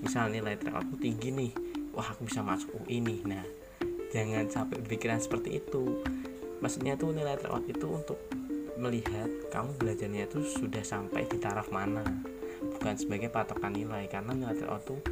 Misal 0.03 0.35
nilai 0.35 0.59
tryoutmu 0.59 0.99
tinggi 0.99 1.31
nih 1.31 1.53
wah 1.95 2.11
aku 2.11 2.27
bisa 2.27 2.43
masuk 2.43 2.75
UI 2.83 2.99
nih. 3.05 3.21
Nah 3.29 3.45
jangan 4.13 4.49
sampai 4.49 4.77
berpikiran 4.83 5.21
seperti 5.21 5.61
itu 5.61 6.05
maksudnya 6.63 6.95
tuh 6.95 7.11
nilai 7.11 7.35
tryout 7.35 7.67
itu 7.67 7.87
untuk 7.91 8.19
melihat 8.79 9.29
kamu 9.51 9.75
belajarnya 9.77 10.31
itu 10.31 10.47
sudah 10.47 10.81
sampai 10.87 11.27
di 11.27 11.37
taraf 11.43 11.69
mana. 11.75 12.07
Bukan 12.63 12.95
sebagai 12.95 13.29
patokan 13.29 13.75
nilai 13.75 14.07
karena 14.07 14.33
nilai 14.33 14.55
tryout 14.55 14.87
tuh 14.87 15.03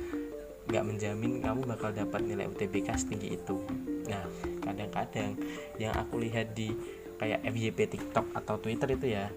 nggak 0.71 0.87
menjamin 0.87 1.43
kamu 1.43 1.67
bakal 1.67 1.91
dapat 1.91 2.23
nilai 2.23 2.47
UTBK 2.47 2.95
setinggi 2.95 3.35
itu. 3.35 3.59
Nah 4.07 4.25
kadang-kadang 4.63 5.35
yang 5.83 5.93
aku 5.99 6.23
lihat 6.23 6.55
di 6.55 6.71
kayak 7.19 7.43
FYP 7.45 7.79
TikTok 7.99 8.33
atau 8.33 8.57
Twitter 8.63 8.95
itu 8.95 9.13
ya 9.13 9.29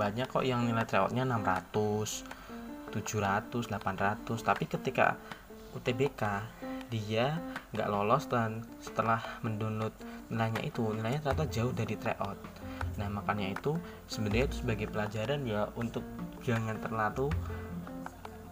banyak 0.00 0.26
kok 0.28 0.44
yang 0.44 0.64
nilai 0.64 0.84
tryoutnya 0.88 1.28
600 1.28 2.24
700 2.92 3.72
800 3.72 4.28
tapi 4.44 4.64
ketika 4.68 5.16
UTBK 5.72 6.22
dia 6.92 7.40
nggak 7.72 7.88
lolos 7.88 8.28
dan 8.28 8.60
setelah 8.84 9.24
mendownload 9.40 9.96
nilainya 10.28 10.60
itu 10.60 10.84
nilainya 10.92 11.24
ternyata 11.24 11.48
jauh 11.48 11.72
dari 11.72 11.96
tryout. 11.96 12.36
Nah 13.00 13.08
makanya 13.08 13.56
itu 13.56 13.80
sebenarnya 14.04 14.52
itu 14.52 14.56
sebagai 14.60 14.92
pelajaran 14.92 15.40
ya 15.48 15.72
untuk 15.72 16.04
jangan 16.44 16.76
terlalu 16.84 17.32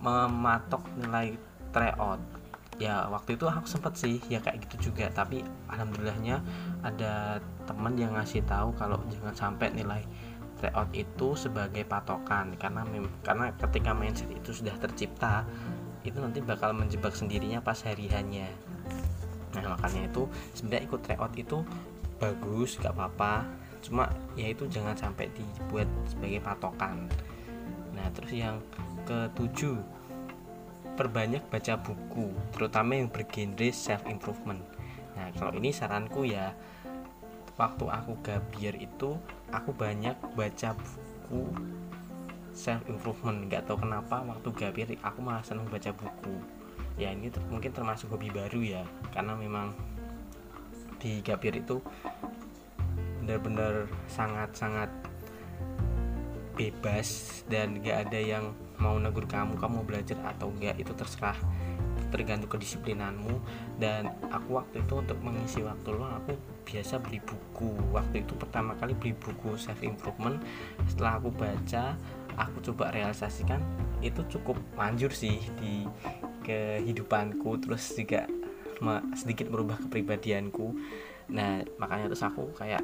mematok 0.01 0.81
nilai 0.97 1.37
tryout. 1.77 2.21
Ya 2.81 3.05
waktu 3.13 3.37
itu 3.37 3.45
aku 3.45 3.69
sempet 3.69 3.93
sih 4.01 4.17
ya 4.33 4.41
kayak 4.41 4.65
gitu 4.65 4.91
juga. 4.91 5.13
Tapi 5.13 5.45
alhamdulillahnya 5.69 6.41
ada 6.81 7.45
teman 7.69 7.93
yang 8.01 8.17
ngasih 8.17 8.41
tahu 8.49 8.73
kalau 8.81 8.97
jangan 9.13 9.37
sampai 9.37 9.69
nilai 9.77 10.01
tryout 10.57 10.89
itu 10.97 11.37
sebagai 11.37 11.85
patokan. 11.85 12.57
Karena 12.57 12.89
karena 13.21 13.53
ketika 13.61 13.93
mindset 13.93 14.33
itu 14.33 14.57
sudah 14.57 14.73
tercipta 14.81 15.45
itu 16.07 16.17
nanti 16.17 16.41
bakal 16.41 16.73
menjebak 16.73 17.13
sendirinya 17.13 17.61
pas 17.61 17.79
hari 17.85 18.09
nah 19.51 19.75
makanya 19.75 20.07
itu 20.07 20.31
sebenarnya 20.55 20.87
ikut 20.87 21.01
tryout 21.03 21.35
itu 21.35 21.59
bagus 22.23 22.79
gak 22.79 22.95
apa-apa. 22.95 23.49
Cuma 23.83 24.07
ya 24.39 24.47
itu 24.47 24.69
jangan 24.71 24.95
sampai 24.95 25.27
dibuat 25.35 25.91
sebagai 26.07 26.39
patokan. 26.39 27.11
Nah 27.97 28.07
terus 28.15 28.31
yang 28.31 28.63
ketujuh 29.09 29.81
perbanyak 31.01 31.41
baca 31.49 31.81
buku 31.81 32.29
terutama 32.53 32.93
yang 32.93 33.09
bergenre 33.09 33.73
self 33.73 34.05
improvement 34.05 34.61
nah 35.17 35.33
kalau 35.33 35.57
ini 35.57 35.73
saranku 35.73 36.29
ya 36.29 36.53
waktu 37.57 37.89
aku 37.89 38.21
gabiar 38.21 38.77
itu 38.77 39.17
aku 39.49 39.73
banyak 39.73 40.13
baca 40.37 40.77
buku 40.77 41.49
self 42.53 42.83
improvement 42.91 43.47
nggak 43.47 43.67
tahu 43.67 43.87
kenapa 43.87 44.23
waktu 44.27 44.49
gabiar 44.55 44.91
aku 45.01 45.19
malah 45.23 45.45
seneng 45.45 45.67
baca 45.71 45.91
buku. 45.95 46.37
Ya 47.01 47.15
ini 47.15 47.33
mungkin 47.49 47.73
termasuk 47.73 48.13
hobi 48.13 48.29
baru 48.29 48.61
ya 48.61 48.83
karena 49.15 49.33
memang 49.33 49.73
di 51.01 51.25
gapir 51.25 51.57
itu 51.57 51.81
benar-benar 53.25 53.89
sangat-sangat 54.11 54.91
bebas 56.61 57.41
dan 57.49 57.81
gak 57.81 58.11
ada 58.11 58.21
yang 58.21 58.53
mau 58.77 59.01
negur 59.01 59.25
kamu 59.25 59.57
kamu 59.57 59.81
belajar 59.89 60.21
atau 60.29 60.53
enggak 60.53 60.77
itu 60.77 60.93
terserah. 60.93 61.37
Tergantung 62.13 62.53
kedisiplinanmu. 62.53 63.39
Dan 63.81 64.13
aku 64.29 64.61
waktu 64.61 64.85
itu 64.85 64.99
untuk 64.99 65.17
mengisi 65.25 65.65
waktu 65.65 65.89
luang 65.95 66.21
aku 66.21 66.37
biasa 66.69 67.01
beli 67.01 67.23
buku. 67.25 67.71
Waktu 67.97 68.27
itu 68.27 68.37
pertama 68.37 68.77
kali 68.77 68.93
beli 68.93 69.17
buku 69.17 69.57
self 69.57 69.81
improvement. 69.81 70.37
Setelah 70.85 71.17
aku 71.17 71.33
baca 71.33 71.97
aku 72.41 72.73
coba 72.73 72.89
realisasikan 72.89 73.61
itu 74.01 74.25
cukup 74.33 74.57
manjur 74.73 75.13
sih 75.13 75.37
di 75.61 75.85
kehidupanku 76.41 77.61
terus 77.61 77.93
juga 77.93 78.25
sedikit 79.13 79.53
merubah 79.53 79.77
kepribadianku. 79.77 80.73
Nah 81.29 81.61
makanya 81.77 82.09
terus 82.09 82.25
aku 82.25 82.49
kayak 82.57 82.81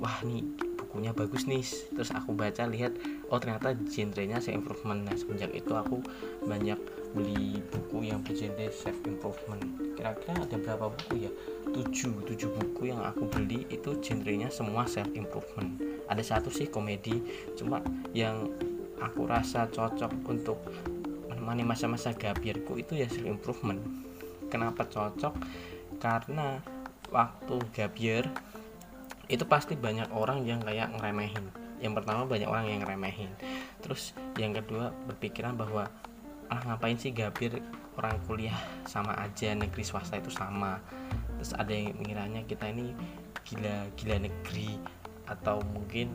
wah 0.00 0.24
nih 0.24 0.40
bukunya 0.80 1.12
bagus 1.12 1.44
nih. 1.44 1.60
Terus 1.92 2.16
aku 2.16 2.32
baca 2.32 2.64
lihat 2.64 2.96
oh 3.28 3.36
ternyata 3.36 3.76
genrenya 3.92 4.40
self 4.40 4.56
improvement 4.56 5.04
nah 5.04 5.12
semenjak 5.12 5.52
itu 5.52 5.72
aku 5.76 6.00
banyak 6.48 6.80
beli 7.12 7.60
buku 7.68 8.08
yang 8.08 8.24
bergenre 8.24 8.72
self 8.72 8.96
improvement 9.04 9.60
kira-kira 10.00 10.32
ada 10.32 10.56
berapa 10.56 10.88
buku 10.88 11.28
ya? 11.28 11.32
Tujuh 11.76 12.24
tujuh 12.24 12.48
buku 12.56 12.88
yang 12.88 13.04
aku 13.04 13.28
beli 13.28 13.68
itu 13.68 14.00
genrenya 14.00 14.48
semua 14.48 14.88
self 14.88 15.12
improvement 15.12 15.76
ada 16.10 16.22
satu 16.22 16.50
sih 16.50 16.68
komedi 16.68 17.22
cuma 17.54 17.82
yang 18.12 18.50
aku 19.02 19.26
rasa 19.26 19.66
cocok 19.66 20.12
untuk 20.30 20.58
menemani 21.26 21.66
masa-masa 21.66 22.14
gapirku 22.14 22.78
itu 22.78 22.94
ya 22.94 23.10
self 23.10 23.26
improvement. 23.26 23.82
Kenapa 24.46 24.86
cocok? 24.86 25.34
Karena 25.98 26.62
waktu 27.10 27.58
year 27.98 28.24
itu 29.26 29.42
pasti 29.48 29.74
banyak 29.74 30.12
orang 30.14 30.46
yang 30.46 30.62
kayak 30.62 30.94
ngeremehin. 30.94 31.50
Yang 31.82 31.98
pertama 31.98 32.30
banyak 32.30 32.46
orang 32.46 32.70
yang 32.70 32.80
ngeremehin. 32.86 33.30
Terus 33.82 34.14
yang 34.38 34.54
kedua 34.54 34.94
berpikiran 35.10 35.58
bahwa 35.58 35.90
ah 36.46 36.60
ngapain 36.68 37.00
sih 37.00 37.10
gapir 37.10 37.58
orang 37.98 38.22
kuliah 38.28 38.56
sama 38.86 39.18
aja 39.18 39.50
negeri 39.56 39.82
swasta 39.82 40.22
itu 40.22 40.30
sama. 40.30 40.78
Terus 41.42 41.58
ada 41.58 41.72
yang 41.74 41.90
mengiranya 41.98 42.46
kita 42.46 42.70
ini 42.70 42.94
gila 43.42 43.90
gila 43.98 44.16
negeri 44.22 44.78
atau 45.32 45.64
mungkin 45.72 46.12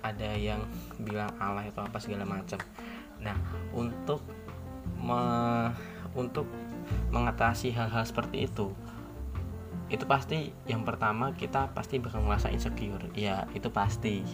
ada 0.00 0.32
yang 0.36 0.64
bilang 1.02 1.32
Allah 1.36 1.66
itu 1.68 1.78
apa 1.78 1.98
segala 2.00 2.24
macam. 2.24 2.58
Nah 3.20 3.36
untuk 3.76 4.24
me, 4.96 5.20
untuk 6.16 6.48
mengatasi 7.10 7.74
hal-hal 7.74 8.06
seperti 8.06 8.46
itu 8.48 8.72
itu 9.86 10.02
pasti 10.02 10.50
yang 10.66 10.82
pertama 10.82 11.30
kita 11.38 11.70
pasti 11.70 12.02
bakal 12.02 12.26
merasa 12.26 12.50
insecure. 12.50 13.06
Ya 13.14 13.46
itu 13.54 13.70
pasti. 13.70 14.26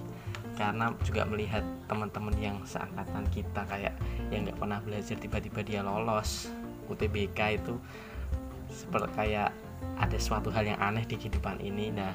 Karena 0.52 0.92
juga 1.00 1.24
melihat 1.24 1.64
teman-teman 1.88 2.36
yang 2.36 2.60
seangkatan 2.64 3.24
kita 3.32 3.64
kayak 3.68 3.96
yang 4.28 4.44
nggak 4.44 4.60
pernah 4.60 4.80
belajar 4.84 5.16
tiba-tiba 5.16 5.60
dia 5.64 5.80
lolos 5.80 6.52
UTBK 6.92 7.56
itu 7.56 7.80
seperti 8.68 9.08
kayak 9.16 9.50
ada 9.96 10.18
suatu 10.20 10.48
hal 10.52 10.64
yang 10.68 10.80
aneh 10.80 11.04
di 11.04 11.16
kehidupan 11.16 11.60
ini. 11.60 11.92
Nah 11.92 12.12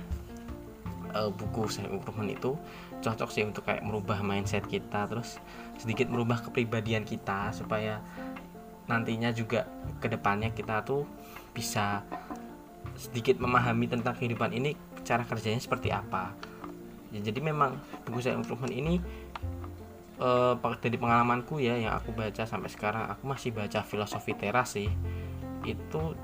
uh, 1.17 1.33
buku 1.33 1.65
self 1.65 1.89
improvement 1.89 2.29
itu 2.29 2.53
cocok 3.01 3.29
sih 3.33 3.41
untuk 3.41 3.65
kayak 3.65 3.81
merubah 3.81 4.21
mindset 4.21 4.65
kita 4.69 5.09
terus 5.09 5.41
sedikit 5.81 6.09
merubah 6.13 6.45
kepribadian 6.45 7.01
kita 7.01 7.49
supaya 7.53 8.01
nantinya 8.87 9.33
juga 9.33 9.67
ke 9.99 10.07
depannya 10.07 10.53
kita 10.53 10.85
tuh 10.85 11.03
bisa 11.51 12.05
sedikit 12.97 13.37
memahami 13.37 13.89
tentang 13.89 14.15
kehidupan 14.17 14.53
ini 14.55 14.73
cara 15.05 15.21
kerjanya 15.27 15.61
seperti 15.61 15.93
apa. 15.93 16.33
Ya, 17.13 17.23
jadi 17.23 17.39
memang 17.39 17.77
buku 18.03 18.19
saya 18.19 18.35
improvement 18.35 18.73
ini 18.73 18.99
uh, 20.19 20.57
dari 20.81 20.97
pengalamanku 20.97 21.61
ya 21.61 21.77
yang 21.77 21.93
aku 21.95 22.11
baca 22.11 22.43
sampai 22.43 22.67
sekarang 22.73 23.05
aku 23.07 23.23
masih 23.29 23.53
baca 23.53 23.85
filosofi 23.85 24.33
teras 24.33 24.75
sih. 24.75 24.89
Itu 25.63 26.17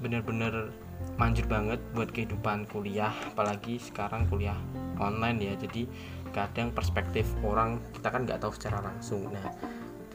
bener-bener 0.00 0.72
manjur 1.20 1.44
banget 1.44 1.76
buat 1.92 2.08
kehidupan 2.08 2.64
kuliah 2.72 3.12
apalagi 3.28 3.76
sekarang 3.76 4.24
kuliah 4.32 4.56
online 4.96 5.52
ya. 5.52 5.54
Jadi 5.60 5.84
kadang 6.32 6.72
perspektif 6.72 7.28
orang 7.44 7.82
kita 7.92 8.08
kan 8.08 8.24
nggak 8.24 8.40
tahu 8.40 8.52
secara 8.56 8.80
langsung. 8.80 9.28
Nah 9.28 9.44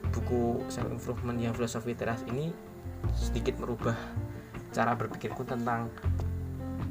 buku 0.10 0.66
self 0.72 0.90
improvement 0.90 1.38
yang 1.38 1.54
filosofi 1.54 1.94
teras 1.94 2.26
ini 2.26 2.50
sedikit 3.14 3.62
merubah 3.62 3.94
cara 4.74 4.98
berpikirku 4.98 5.46
tentang 5.46 5.94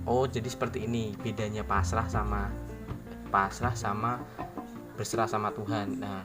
oh 0.06 0.26
jadi 0.30 0.46
seperti 0.46 0.86
ini. 0.86 1.18
Bedanya 1.18 1.66
pasrah 1.66 2.06
sama 2.06 2.54
pasrah 3.34 3.74
sama 3.74 4.22
berserah 4.94 5.26
sama 5.26 5.50
Tuhan. 5.50 5.98
Nah 5.98 6.22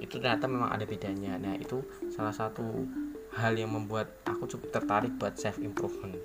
itu 0.00 0.16
ternyata 0.16 0.48
memang 0.48 0.72
ada 0.72 0.88
bedanya. 0.88 1.36
Nah 1.36 1.60
itu 1.60 1.84
salah 2.08 2.32
satu 2.32 2.88
hal 3.36 3.52
yang 3.52 3.76
membuat 3.76 4.08
aku 4.24 4.48
cukup 4.48 4.80
tertarik 4.80 5.12
buat 5.20 5.36
self 5.36 5.60
improvement 5.60 6.16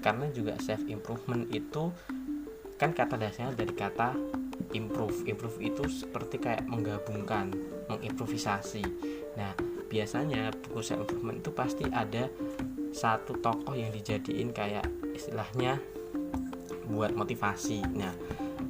karena 0.00 0.26
juga 0.32 0.56
self 0.60 0.84
improvement 0.88 1.46
itu 1.52 1.92
kan 2.80 2.96
kata 2.96 3.20
dasarnya 3.20 3.52
dari 3.52 3.76
kata 3.76 4.16
improve. 4.72 5.28
Improve 5.28 5.58
itu 5.60 5.84
seperti 5.88 6.40
kayak 6.40 6.64
menggabungkan 6.64 7.52
mengimprovisasi. 7.92 8.84
Nah 9.36 9.52
biasanya 9.92 10.50
buku 10.56 10.80
self 10.80 11.04
improvement 11.04 11.44
itu 11.44 11.50
pasti 11.52 11.84
ada 11.92 12.32
satu 12.90 13.38
tokoh 13.38 13.76
yang 13.76 13.92
dijadiin 13.94 14.50
kayak 14.50 14.88
istilahnya 15.12 15.78
buat 16.90 17.14
motivasi. 17.14 17.84
Nah 17.94 18.16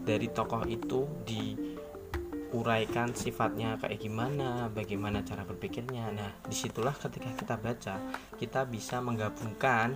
dari 0.02 0.26
tokoh 0.32 0.66
itu 0.66 1.06
diuraikan 1.22 3.14
sifatnya 3.14 3.78
kayak 3.78 4.00
gimana, 4.00 4.66
bagaimana 4.72 5.22
cara 5.22 5.44
berpikirnya. 5.46 6.10
Nah, 6.10 6.32
di 6.42 6.56
situlah 6.56 6.96
ketika 6.96 7.30
kita 7.36 7.54
baca, 7.60 8.00
kita 8.40 8.64
bisa 8.66 8.98
menggabungkan 9.04 9.94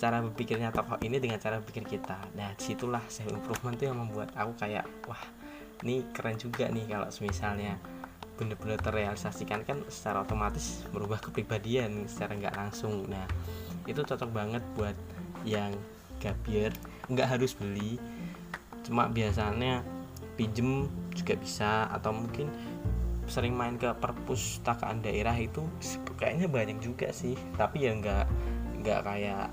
cara 0.00 0.24
berpikirnya 0.24 0.72
tokoh 0.72 0.96
ini 1.04 1.20
dengan 1.20 1.36
cara 1.36 1.60
berpikir 1.60 1.84
kita. 1.84 2.16
Nah, 2.32 2.56
di 2.56 2.72
situlah 2.72 3.04
self 3.12 3.28
improvement 3.28 3.76
itu 3.76 3.92
yang 3.92 4.00
membuat 4.00 4.32
aku 4.32 4.56
kayak 4.56 4.88
wah, 5.04 5.20
ini 5.84 6.08
keren 6.16 6.40
juga 6.40 6.72
nih 6.72 6.88
kalau 6.88 7.12
misalnya 7.20 7.76
benar-benar 8.40 8.80
terrealisasikan 8.80 9.60
kan 9.68 9.84
secara 9.92 10.24
otomatis 10.24 10.88
merubah 10.96 11.20
kepribadian 11.20 12.08
secara 12.08 12.32
nggak 12.40 12.56
langsung. 12.56 13.04
Nah, 13.12 13.28
itu 13.84 14.00
cocok 14.00 14.30
banget 14.32 14.64
buat 14.72 14.96
yang 15.44 15.76
gabier 16.20 16.72
nggak 17.08 17.36
harus 17.36 17.56
beli 17.56 17.96
cuma 18.84 19.08
biasanya 19.08 19.84
pinjem 20.36 20.88
juga 21.12 21.36
bisa 21.36 21.88
atau 21.92 22.12
mungkin 22.16 22.48
sering 23.28 23.54
main 23.54 23.76
ke 23.76 23.88
perpustakaan 24.00 25.04
daerah 25.04 25.36
itu 25.36 25.62
kayaknya 26.18 26.48
banyak 26.50 26.78
juga 26.82 27.12
sih 27.12 27.36
tapi 27.54 27.86
ya 27.86 27.92
nggak 27.94 28.24
nggak 28.82 29.00
kayak 29.04 29.48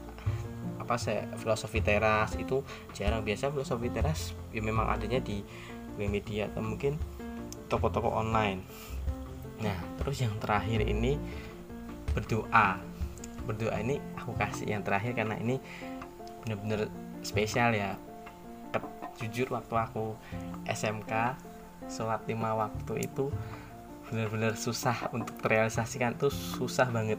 apa 0.88 0.96
saya 0.96 1.28
filosofi 1.36 1.84
teras 1.84 2.40
itu 2.40 2.64
jarang. 2.96 3.28
Biasa 3.28 3.52
filosofi 3.52 3.92
teras 3.92 4.32
ya 4.56 4.64
memang 4.64 4.88
adanya 4.88 5.20
di 5.20 5.44
media 6.00 6.48
atau 6.48 6.64
mungkin 6.64 6.96
toko-toko 7.68 8.08
online. 8.08 8.64
Nah 9.60 9.76
terus 10.00 10.24
yang 10.24 10.40
terakhir 10.40 10.88
ini 10.88 11.20
berdoa. 12.16 12.80
Berdoa 13.44 13.76
ini 13.84 14.00
aku 14.16 14.32
kasih 14.40 14.72
yang 14.72 14.88
terakhir 14.88 15.12
karena 15.12 15.36
ini 15.36 15.60
bener-bener 16.48 16.88
spesial 17.20 17.76
ya. 17.76 18.00
Jujur 19.18 19.50
waktu 19.50 19.74
aku 19.74 20.14
SMK 20.70 21.12
sholat 21.90 22.22
lima 22.30 22.54
waktu 22.54 23.10
itu 23.10 23.34
benar-benar 24.08 24.54
susah 24.54 25.10
untuk 25.10 25.34
terrealisasikan 25.42 26.14
tuh 26.16 26.30
susah 26.30 26.86
banget. 26.94 27.18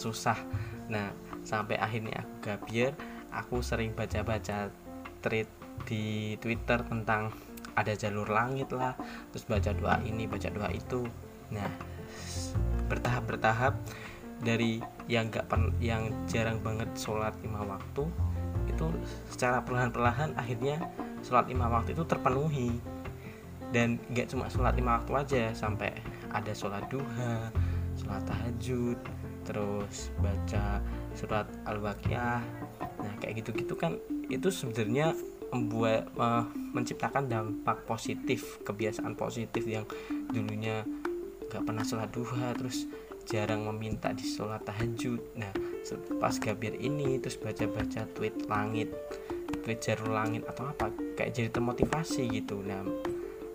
Susah. 0.00 0.40
Nah 0.88 1.12
sampai 1.46 1.78
akhirnya 1.78 2.26
aku 2.26 2.34
gabier 2.42 2.92
aku 3.30 3.62
sering 3.62 3.94
baca-baca 3.94 4.74
tweet 5.22 5.46
di 5.86 6.34
Twitter 6.42 6.82
tentang 6.82 7.30
ada 7.76 7.92
jalur 7.94 8.26
langit 8.26 8.72
lah 8.72 8.98
terus 9.30 9.46
baca 9.46 9.70
doa 9.70 10.00
ini 10.02 10.26
baca 10.26 10.48
doa 10.50 10.68
itu. 10.72 11.06
Nah 11.52 11.70
bertahap 12.90 13.22
bertahap 13.28 13.74
dari 14.42 14.82
yang 15.06 15.30
gak 15.30 15.46
yang 15.78 16.10
jarang 16.26 16.58
banget 16.60 16.88
sholat 16.98 17.32
lima 17.40 17.62
waktu 17.64 18.04
itu 18.66 18.86
secara 19.30 19.62
perlahan-perlahan 19.62 20.34
akhirnya 20.34 20.82
sholat 21.22 21.46
lima 21.46 21.70
waktu 21.70 21.94
itu 21.94 22.02
terpenuhi. 22.02 22.74
Dan 23.70 24.00
gak 24.14 24.32
cuma 24.32 24.48
sholat 24.48 24.74
lima 24.74 24.98
waktu 25.02 25.12
aja 25.14 25.44
sampai 25.52 25.92
ada 26.32 26.52
sholat 26.56 26.88
duha 26.88 27.52
sholat 27.96 28.22
tahajud 28.28 28.98
terus 29.46 30.10
baca 30.20 30.82
surat 31.16 31.48
al-baqiyah 31.64 32.44
nah 32.80 33.14
kayak 33.18 33.42
gitu-gitu 33.42 33.74
kan 33.74 33.96
itu 34.28 34.52
sebenarnya 34.52 35.16
membuat 35.50 36.10
uh, 36.18 36.44
menciptakan 36.74 37.30
dampak 37.30 37.86
positif 37.86 38.58
kebiasaan 38.66 39.14
positif 39.14 39.62
yang 39.64 39.86
dulunya 40.30 40.82
gak 41.46 41.62
pernah 41.62 41.86
sholat 41.86 42.10
duha 42.10 42.50
terus 42.58 42.90
jarang 43.26 43.66
meminta 43.66 44.14
di 44.14 44.22
sholat 44.22 44.62
tahajud. 44.62 45.18
Nah 45.34 45.50
pas 46.22 46.34
gabir 46.38 46.78
ini 46.78 47.18
terus 47.18 47.38
baca-baca 47.38 48.06
tweet 48.14 48.46
langit 48.46 48.90
tweet 49.66 49.82
jarul 49.82 50.14
langit 50.14 50.46
atau 50.46 50.70
apa 50.70 50.94
kayak 51.18 51.34
jadi 51.34 51.50
termotivasi 51.50 52.30
gitu. 52.30 52.62
Nah 52.62 52.86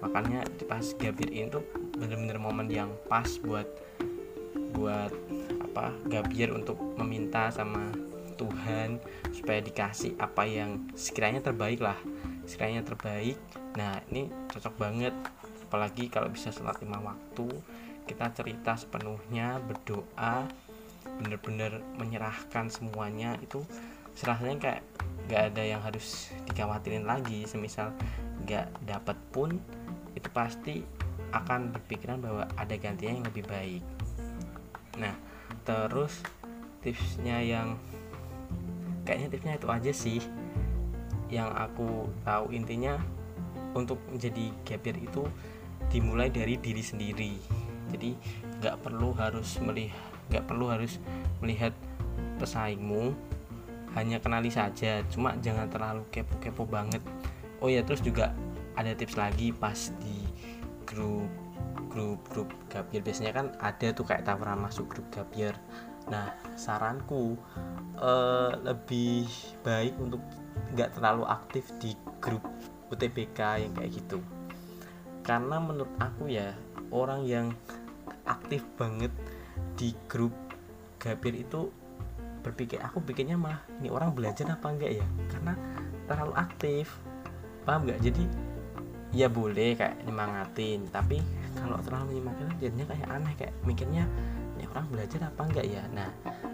makanya 0.04 0.44
pas 0.68 0.84
gabir 1.00 1.32
ini 1.32 1.48
tuh 1.48 1.64
bener-bener 1.96 2.40
momen 2.40 2.68
yang 2.68 2.92
pas 3.08 3.28
buat 3.44 3.68
buat 4.76 5.12
apa 5.72 5.96
gabir 6.06 6.52
untuk 6.52 6.76
meminta 7.00 7.48
sama 7.50 7.90
Tuhan 8.36 9.00
supaya 9.32 9.64
dikasih 9.64 10.20
apa 10.20 10.44
yang 10.44 10.92
sekiranya 10.94 11.40
terbaik 11.40 11.80
lah 11.80 11.96
sekiranya 12.46 12.84
terbaik. 12.86 13.38
Nah 13.78 14.02
ini 14.12 14.28
cocok 14.52 14.76
banget. 14.76 15.16
Apalagi 15.70 16.12
kalau 16.12 16.28
bisa 16.28 16.52
sholat 16.52 16.76
lima 16.84 17.00
waktu 17.00 17.48
kita 18.04 18.28
cerita 18.36 18.76
sepenuhnya 18.76 19.62
berdoa 19.64 20.50
bener-bener 21.22 21.80
menyerahkan 21.96 22.68
semuanya 22.68 23.40
itu 23.40 23.64
serahnya 24.18 24.60
kayak 24.60 24.82
gak 25.32 25.44
ada 25.54 25.64
yang 25.64 25.80
harus 25.80 26.34
dikhawatirin 26.52 27.08
lagi. 27.08 27.48
Semisal 27.48 27.96
gak 28.44 28.68
dapat 28.84 29.16
pun 29.32 29.56
itu 30.12 30.28
pasti 30.36 30.84
akan 31.32 31.72
berpikiran 31.72 32.20
bahwa 32.20 32.44
ada 32.60 32.76
gantinya 32.76 33.16
yang 33.16 33.28
lebih 33.32 33.48
baik. 33.48 33.84
Nah 35.00 35.16
terus 35.64 36.22
tipsnya 36.82 37.40
yang 37.42 37.78
kayaknya 39.06 39.28
tipsnya 39.34 39.54
itu 39.58 39.68
aja 39.70 39.92
sih 39.94 40.20
yang 41.32 41.50
aku 41.56 42.12
tahu. 42.28 42.52
Intinya 42.52 43.00
untuk 43.72 43.98
menjadi 44.12 44.52
gapir 44.68 45.00
itu 45.00 45.24
dimulai 45.88 46.28
dari 46.28 46.60
diri 46.60 46.84
sendiri. 46.84 47.34
Jadi 47.92 48.16
nggak 48.62 48.84
perlu 48.84 49.16
harus 49.16 49.58
melihat 49.64 49.98
nggak 50.32 50.48
perlu 50.48 50.72
harus 50.72 50.96
melihat 51.44 51.76
pesaingmu 52.40 53.16
hanya 53.96 54.20
kenali 54.20 54.52
saja. 54.52 55.04
Cuma 55.08 55.36
jangan 55.40 55.68
terlalu 55.72 56.04
kepo-kepo 56.12 56.68
banget. 56.68 57.04
Oh 57.64 57.72
ya 57.72 57.84
terus 57.84 58.04
juga 58.04 58.36
ada 58.76 58.96
tips 58.96 59.20
lagi 59.20 59.52
pas 59.52 59.92
di 60.00 60.24
grup 60.88 61.41
grup 61.92 62.24
grup 62.32 62.50
gapir 62.72 63.04
biasanya 63.04 63.36
kan 63.36 63.48
ada 63.60 63.92
tuh 63.92 64.08
kayak 64.08 64.24
tawaran 64.24 64.64
masuk 64.64 64.88
grup 64.88 65.08
gapir 65.12 65.52
nah 66.10 66.34
saranku 66.58 67.38
uh, 68.02 68.58
lebih 68.64 69.30
baik 69.62 69.94
untuk 70.02 70.24
nggak 70.74 70.98
terlalu 70.98 71.24
aktif 71.28 71.68
di 71.78 71.94
grup 72.24 72.44
UTBK 72.92 73.40
yang 73.64 73.72
kayak 73.76 73.92
gitu. 73.96 74.20
Karena 75.24 75.58
menurut 75.64 75.92
aku 75.98 76.28
ya 76.28 76.52
orang 76.92 77.24
yang 77.24 77.48
aktif 78.28 78.64
banget 78.76 79.12
di 79.80 79.96
grup 80.12 80.36
gapir 81.00 81.34
itu 81.34 81.72
berpikir 82.42 82.82
aku 82.82 83.00
bikinnya 83.00 83.38
mah 83.38 83.62
ini 83.80 83.88
orang 83.88 84.12
belajar 84.12 84.50
apa 84.52 84.68
enggak 84.70 84.92
ya? 85.00 85.08
Karena 85.32 85.54
terlalu 86.06 86.34
aktif. 86.36 87.00
Paham 87.64 87.88
nggak? 87.88 88.02
Jadi 88.04 88.24
ya 89.12 89.28
boleh 89.28 89.76
kayak 89.76 90.08
nyemangatin 90.08 90.88
tapi 90.88 91.20
kalau 91.56 91.78
terlalu 91.84 92.18
menyemangatin 92.18 92.58
jadinya 92.60 92.86
kayak 92.92 93.08
aneh 93.10 93.34
kayak 93.36 93.54
mikirnya 93.68 94.04
ini 94.56 94.64
orang 94.70 94.88
belajar 94.94 95.20
apa 95.26 95.42
enggak 95.48 95.66
ya? 95.68 95.84
Nah 95.92 96.10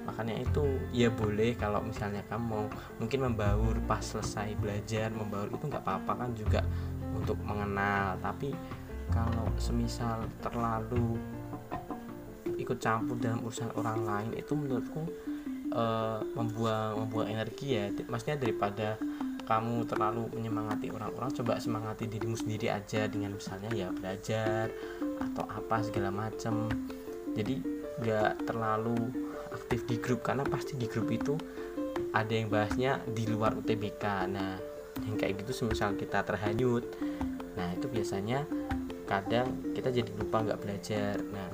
makanya 0.08 0.36
itu 0.40 0.64
ya 0.96 1.10
boleh 1.12 1.54
kalau 1.60 1.84
misalnya 1.84 2.24
kamu 2.32 2.72
mungkin 2.98 3.20
membaur 3.28 3.76
pas 3.84 4.00
selesai 4.00 4.56
belajar 4.58 5.12
membaur 5.12 5.52
itu 5.52 5.64
nggak 5.68 5.84
apa-apa 5.84 6.12
kan 6.26 6.30
juga 6.34 6.62
untuk 7.12 7.38
mengenal. 7.44 8.16
Tapi 8.24 8.56
kalau 9.12 9.48
semisal 9.60 10.24
terlalu 10.40 11.20
ikut 12.58 12.78
campur 12.82 13.16
dalam 13.22 13.44
urusan 13.46 13.72
orang 13.78 14.04
lain 14.04 14.32
itu 14.36 14.52
menurutku 14.58 15.04
uh, 15.72 16.20
membuang 16.36 17.06
membuang 17.06 17.28
energi 17.28 17.78
ya. 17.78 17.86
Maksudnya 18.08 18.38
daripada 18.40 18.98
kamu 19.48 19.88
terlalu 19.88 20.28
menyemangati 20.36 20.92
orang-orang 20.92 21.32
coba 21.32 21.58
semangati 21.58 22.06
dirimu 22.12 22.36
sendiri 22.36 22.68
aja 22.68 23.08
dengan 23.08 23.40
misalnya 23.40 23.72
ya 23.72 23.88
belajar 23.96 24.68
atau 25.24 25.48
apa 25.48 25.82
segala 25.88 26.12
macam. 26.12 26.68
Jadi 27.32 27.64
nggak 28.04 28.46
terlalu 28.46 28.98
aktif 29.56 29.88
di 29.88 29.98
grup 29.98 30.22
karena 30.22 30.44
pasti 30.44 30.76
di 30.76 30.86
grup 30.86 31.08
itu 31.10 31.40
ada 32.12 32.30
yang 32.30 32.52
bahasnya 32.52 33.02
di 33.08 33.26
luar 33.26 33.58
UTBK 33.58 34.04
nah 34.30 34.60
yang 35.02 35.16
kayak 35.18 35.42
gitu 35.42 35.66
semisal 35.66 35.98
kita 35.98 36.22
terhanyut 36.22 36.86
nah 37.58 37.74
itu 37.74 37.90
biasanya 37.90 38.46
kadang 39.08 39.64
kita 39.72 39.90
jadi 39.90 40.12
lupa 40.20 40.44
nggak 40.44 40.60
belajar. 40.62 41.16
Nah 41.32 41.50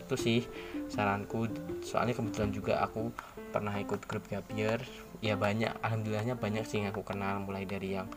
itu 0.00 0.14
sih 0.16 0.40
saranku. 0.88 1.46
Soalnya 1.84 2.16
kebetulan 2.16 2.50
juga 2.50 2.80
aku 2.80 3.12
pernah 3.52 3.76
ikut 3.76 4.08
grup 4.08 4.24
gapier 4.26 4.80
ya 5.20 5.36
banyak. 5.36 5.72
Alhamdulillahnya 5.84 6.36
banyak 6.36 6.64
sih 6.64 6.82
yang 6.82 6.92
aku 6.92 7.04
kenal. 7.04 7.40
Mulai 7.44 7.64
dari 7.68 7.96
yang 7.96 8.08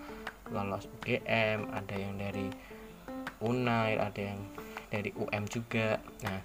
lolos 0.52 0.88
UGM 0.88 1.72
ada 1.72 1.96
yang 1.96 2.20
dari 2.20 2.48
Unair 3.44 4.00
ada 4.00 4.22
yang 4.22 4.40
dari 4.92 5.12
UM 5.16 5.44
juga. 5.48 6.00
Nah 6.24 6.40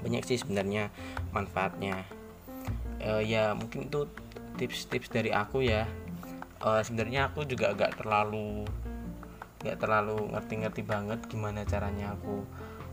banyak 0.00 0.24
sih 0.24 0.40
sebenarnya 0.40 0.92
manfaatnya. 1.32 2.04
Uh, 2.98 3.22
ya 3.22 3.54
mungkin 3.54 3.86
itu 3.86 4.08
tips-tips 4.58 5.12
dari 5.12 5.30
aku 5.30 5.62
ya. 5.62 5.86
Uh, 6.58 6.82
sebenarnya 6.82 7.30
aku 7.30 7.46
juga 7.46 7.70
agak 7.70 7.94
terlalu 8.02 8.66
nggak 9.58 9.78
terlalu 9.78 10.30
ngerti-ngerti 10.34 10.82
banget 10.86 11.20
gimana 11.28 11.62
caranya 11.68 12.16
aku 12.16 12.42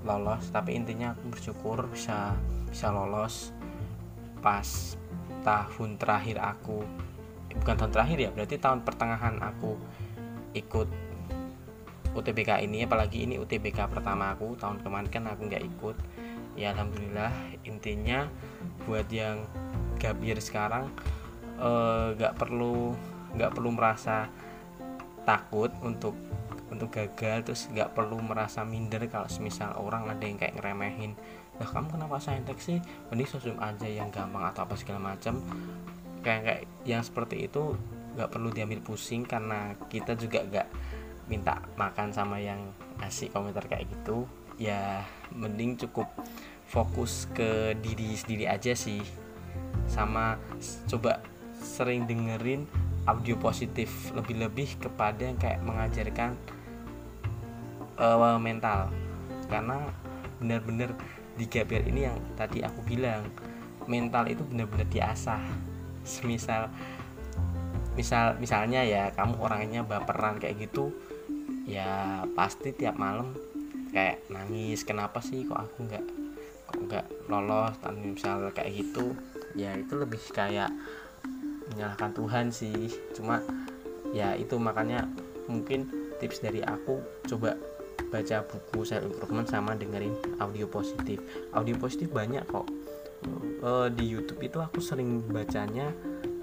lolos. 0.05 0.51
Tapi 0.51 0.77
intinya 0.77 1.15
aku 1.15 1.33
bersyukur 1.33 1.89
bisa 1.89 2.35
bisa 2.69 2.91
lolos 2.91 3.55
pas 4.43 4.99
tahun 5.45 6.01
terakhir 6.01 6.41
aku. 6.41 6.81
Bukan 7.55 7.75
tahun 7.77 7.93
terakhir 7.93 8.17
ya 8.19 8.29
berarti 8.34 8.58
tahun 8.58 8.81
pertengahan 8.81 9.39
aku 9.39 9.77
ikut 10.58 10.89
UTBK 12.15 12.63
ini 12.65 12.84
apalagi 12.88 13.27
ini 13.27 13.38
UTBK 13.38 13.91
pertama 13.91 14.34
aku 14.34 14.58
tahun 14.58 14.81
kemarin 14.81 15.08
kan 15.13 15.23
aku 15.29 15.45
nggak 15.45 15.63
ikut. 15.63 15.95
Ya 16.58 16.73
alhamdulillah 16.73 17.31
intinya 17.67 18.25
buat 18.89 19.05
yang 19.13 19.45
gabir 20.01 20.41
sekarang 20.41 20.89
eh, 21.62 22.08
nggak 22.17 22.34
uh, 22.34 22.38
perlu 22.39 22.95
nggak 23.36 23.51
perlu 23.51 23.69
merasa 23.75 24.31
takut 25.27 25.69
untuk 25.84 26.15
untuk 26.71 26.89
gagal 26.91 27.38
terus 27.45 27.62
nggak 27.71 27.93
perlu 27.93 28.19
merasa 28.19 28.65
minder 28.65 29.05
kalau 29.08 29.29
semisal 29.29 29.75
orang 29.77 30.10
ada 30.10 30.23
yang 30.25 30.39
kayak 30.39 30.55
ngeremehin 30.58 31.13
lah 31.56 31.70
kamu 31.72 31.96
kenapa 31.96 32.20
saintek 32.20 32.60
sih? 32.60 32.84
Mending 33.12 33.30
sosum 33.30 33.56
aja 33.63 33.88
yang 33.88 34.12
gampang 34.12 34.44
atau 34.52 34.68
apa 34.68 34.76
segala 34.76 35.15
macam 35.15 35.39
kayak 36.26 36.41
kayak 36.41 36.62
yang 36.89 37.06
seperti 37.06 37.46
itu 37.46 37.78
nggak 38.18 38.32
perlu 38.32 38.50
diambil 38.50 38.82
pusing 38.82 39.28
karena 39.28 39.78
kita 39.91 40.18
juga 40.18 40.41
nggak 40.41 40.68
minta 41.30 41.62
makan 41.78 42.10
sama 42.12 42.41
yang 42.41 42.60
ngasih 43.00 43.32
komentar 43.32 43.65
kayak 43.68 43.88
gitu. 43.88 44.28
Ya 44.60 45.04
mending 45.32 45.80
cukup 45.80 46.08
fokus 46.68 47.30
ke 47.32 47.76
diri 47.80 48.15
sendiri 48.15 48.52
aja 48.52 48.76
sih. 48.76 49.04
Sama 49.88 50.39
coba 50.91 51.24
sering 51.56 52.04
dengerin 52.08 52.68
audio 53.06 53.38
positif 53.38 54.12
lebih-lebih 54.18 54.82
kepada 54.82 55.30
yang 55.30 55.38
kayak 55.38 55.62
mengajarkan 55.62 56.36
uh, 58.02 58.39
mental. 58.41 58.89
Karena 59.46 59.78
benar-benar 60.41 60.98
di 61.36 61.45
GPR 61.48 61.84
ini 61.88 62.08
yang 62.08 62.17
tadi 62.39 62.63
aku 62.63 62.80
bilang 62.88 63.28
mental 63.86 64.26
itu 64.32 64.41
benar-benar 64.48 64.88
diasah. 64.89 65.43
Semisal 66.06 66.71
misal 67.95 68.36
misalnya 68.43 68.84
ya 68.84 69.08
kamu 69.15 69.39
orangnya 69.39 69.82
baperan 69.88 70.36
kayak 70.36 70.67
gitu 70.67 70.91
ya 71.63 72.24
pasti 72.36 72.76
tiap 72.76 73.00
malam 73.00 73.32
kayak 73.95 74.28
nangis 74.28 74.84
kenapa 74.84 75.24
sih 75.24 75.48
kok 75.48 75.56
aku 75.56 75.88
nggak 75.88 76.06
kok 76.67 76.80
nggak 76.88 77.06
lolos? 77.32 77.76
Dan 77.82 78.15
misal 78.15 78.52
kayak 78.52 78.71
gitu 78.76 79.15
ya 79.56 79.76
itu 79.80 79.93
lebih 79.95 80.21
kayak 80.36 80.71
menyalahkan 81.71 82.12
Tuhan 82.13 82.45
sih. 82.52 82.91
Cuma 83.15 83.41
ya 84.13 84.36
itu 84.38 84.56
makanya 84.60 85.08
mungkin 85.50 85.89
tips 86.17 86.41
dari 86.41 86.63
aku 86.63 87.02
coba 87.28 87.58
baca 88.10 88.46
buku 88.46 88.86
self 88.86 89.06
improvement 89.06 89.48
sama 89.48 89.74
dengerin 89.74 90.15
audio 90.41 90.65
positif. 90.70 91.22
Audio 91.54 91.76
positif 91.78 92.10
banyak 92.12 92.46
kok. 92.48 92.68
Uh, 93.65 93.89
di 93.89 94.06
YouTube 94.06 94.46
itu 94.46 94.62
aku 94.62 94.78
sering 94.78 95.26
bacanya 95.26 95.89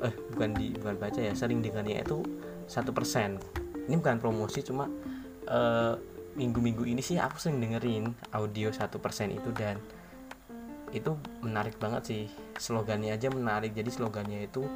eh 0.03 0.15
bukan 0.35 0.51
di 0.59 0.75
bukan 0.75 0.99
baca 0.99 1.21
ya 1.23 1.31
sering 1.33 1.63
dengarnya 1.63 2.03
itu 2.03 2.27
satu 2.67 2.91
persen. 2.91 3.39
Ini 3.87 3.95
bukan 3.99 4.19
promosi 4.19 4.63
cuma 4.63 4.87
eh, 5.47 5.95
minggu-minggu 6.39 6.87
ini 6.87 7.03
sih 7.05 7.21
aku 7.21 7.39
sering 7.39 7.61
dengerin 7.61 8.15
audio 8.33 8.73
satu 8.73 8.97
persen 8.99 9.35
itu 9.35 9.51
dan 9.55 9.79
itu 10.93 11.15
menarik 11.41 11.79
banget 11.79 12.03
sih. 12.09 12.23
Slogannya 12.59 13.15
aja 13.15 13.31
menarik 13.31 13.73
jadi 13.73 13.89
slogannya 13.89 14.51
itu 14.51 14.67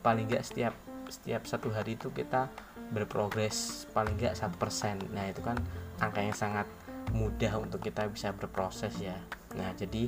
paling 0.00 0.30
nggak 0.30 0.44
setiap 0.46 0.74
setiap 1.08 1.42
satu 1.48 1.72
hari 1.72 1.96
itu 1.96 2.12
kita 2.12 2.52
berprogres 2.92 3.88
paling 3.92 4.16
nggak 4.16 4.36
satu 4.36 4.56
persen. 4.56 5.00
Nah 5.12 5.28
itu 5.28 5.42
kan 5.42 5.56
angka 5.98 6.20
yang 6.22 6.36
sangat 6.36 6.66
mudah 7.12 7.58
untuk 7.58 7.82
kita 7.82 8.06
bisa 8.08 8.32
berproses 8.36 8.92
ya. 9.00 9.16
Nah 9.56 9.72
jadi 9.74 10.06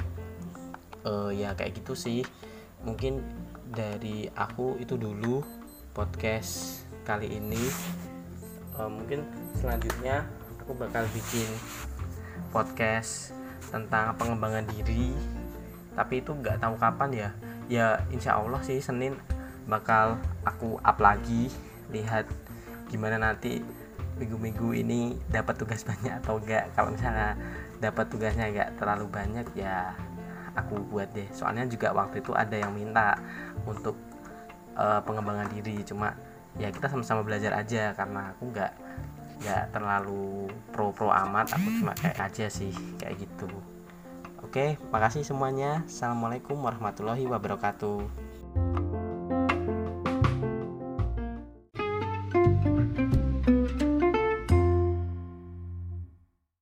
uh, 1.05 1.31
ya 1.33 1.57
kayak 1.57 1.81
gitu 1.83 1.97
sih. 1.97 2.25
Mungkin 2.81 3.21
dari 3.71 4.27
aku 4.33 4.81
itu 4.81 4.97
dulu 4.97 5.45
podcast 5.93 6.85
kali 7.05 7.29
ini. 7.29 7.61
Uh, 8.77 8.89
mungkin 8.89 9.27
selanjutnya 9.57 10.25
aku 10.63 10.73
bakal 10.77 11.05
bikin 11.13 11.49
podcast 12.55 13.35
tentang 13.69 14.17
pengembangan 14.17 14.67
diri. 14.71 15.13
Tapi 15.95 16.23
itu 16.23 16.33
nggak 16.33 16.63
tahu 16.63 16.75
kapan 16.79 17.11
ya. 17.13 17.31
Ya 17.71 17.87
insya 18.11 18.39
Allah 18.39 18.63
sih 18.63 18.83
Senin 18.83 19.19
bakal 19.67 20.19
aku 20.47 20.79
up 20.83 20.99
lagi. 20.99 21.51
Lihat 21.91 22.27
gimana 22.91 23.19
nanti 23.19 23.63
minggu-minggu 24.21 24.69
ini 24.77 25.17
dapat 25.33 25.57
tugas 25.57 25.81
banyak 25.89 26.21
atau 26.21 26.37
enggak? 26.37 26.69
Kalau 26.77 26.93
misalnya 26.93 27.33
dapat 27.81 28.07
tugasnya 28.13 28.53
enggak 28.53 28.69
terlalu 28.77 29.07
banyak 29.09 29.47
ya 29.57 29.97
aku 30.53 30.77
buat 30.93 31.09
deh. 31.17 31.25
Soalnya 31.33 31.65
juga 31.65 31.97
waktu 31.97 32.21
itu 32.21 32.37
ada 32.37 32.53
yang 32.53 32.77
minta 32.77 33.17
untuk 33.65 33.97
uh, 34.77 35.01
pengembangan 35.01 35.49
diri. 35.49 35.81
Cuma 35.83 36.13
ya 36.61 36.69
kita 36.69 36.93
sama-sama 36.93 37.25
belajar 37.25 37.57
aja 37.57 37.97
karena 37.97 38.37
aku 38.37 38.53
nggak 38.53 38.73
nggak 39.41 39.65
terlalu 39.73 40.53
pro 40.69 40.93
pro 40.93 41.09
amat. 41.09 41.57
Aku 41.57 41.69
cuma 41.81 41.97
kayak 41.97 42.21
aja 42.21 42.47
sih 42.53 42.77
kayak 43.01 43.25
gitu. 43.25 43.49
Oke 44.45 44.77
makasih 44.93 45.25
semuanya. 45.25 45.81
Assalamualaikum 45.89 46.61
warahmatullahi 46.61 47.25
wabarakatuh 47.25 49.00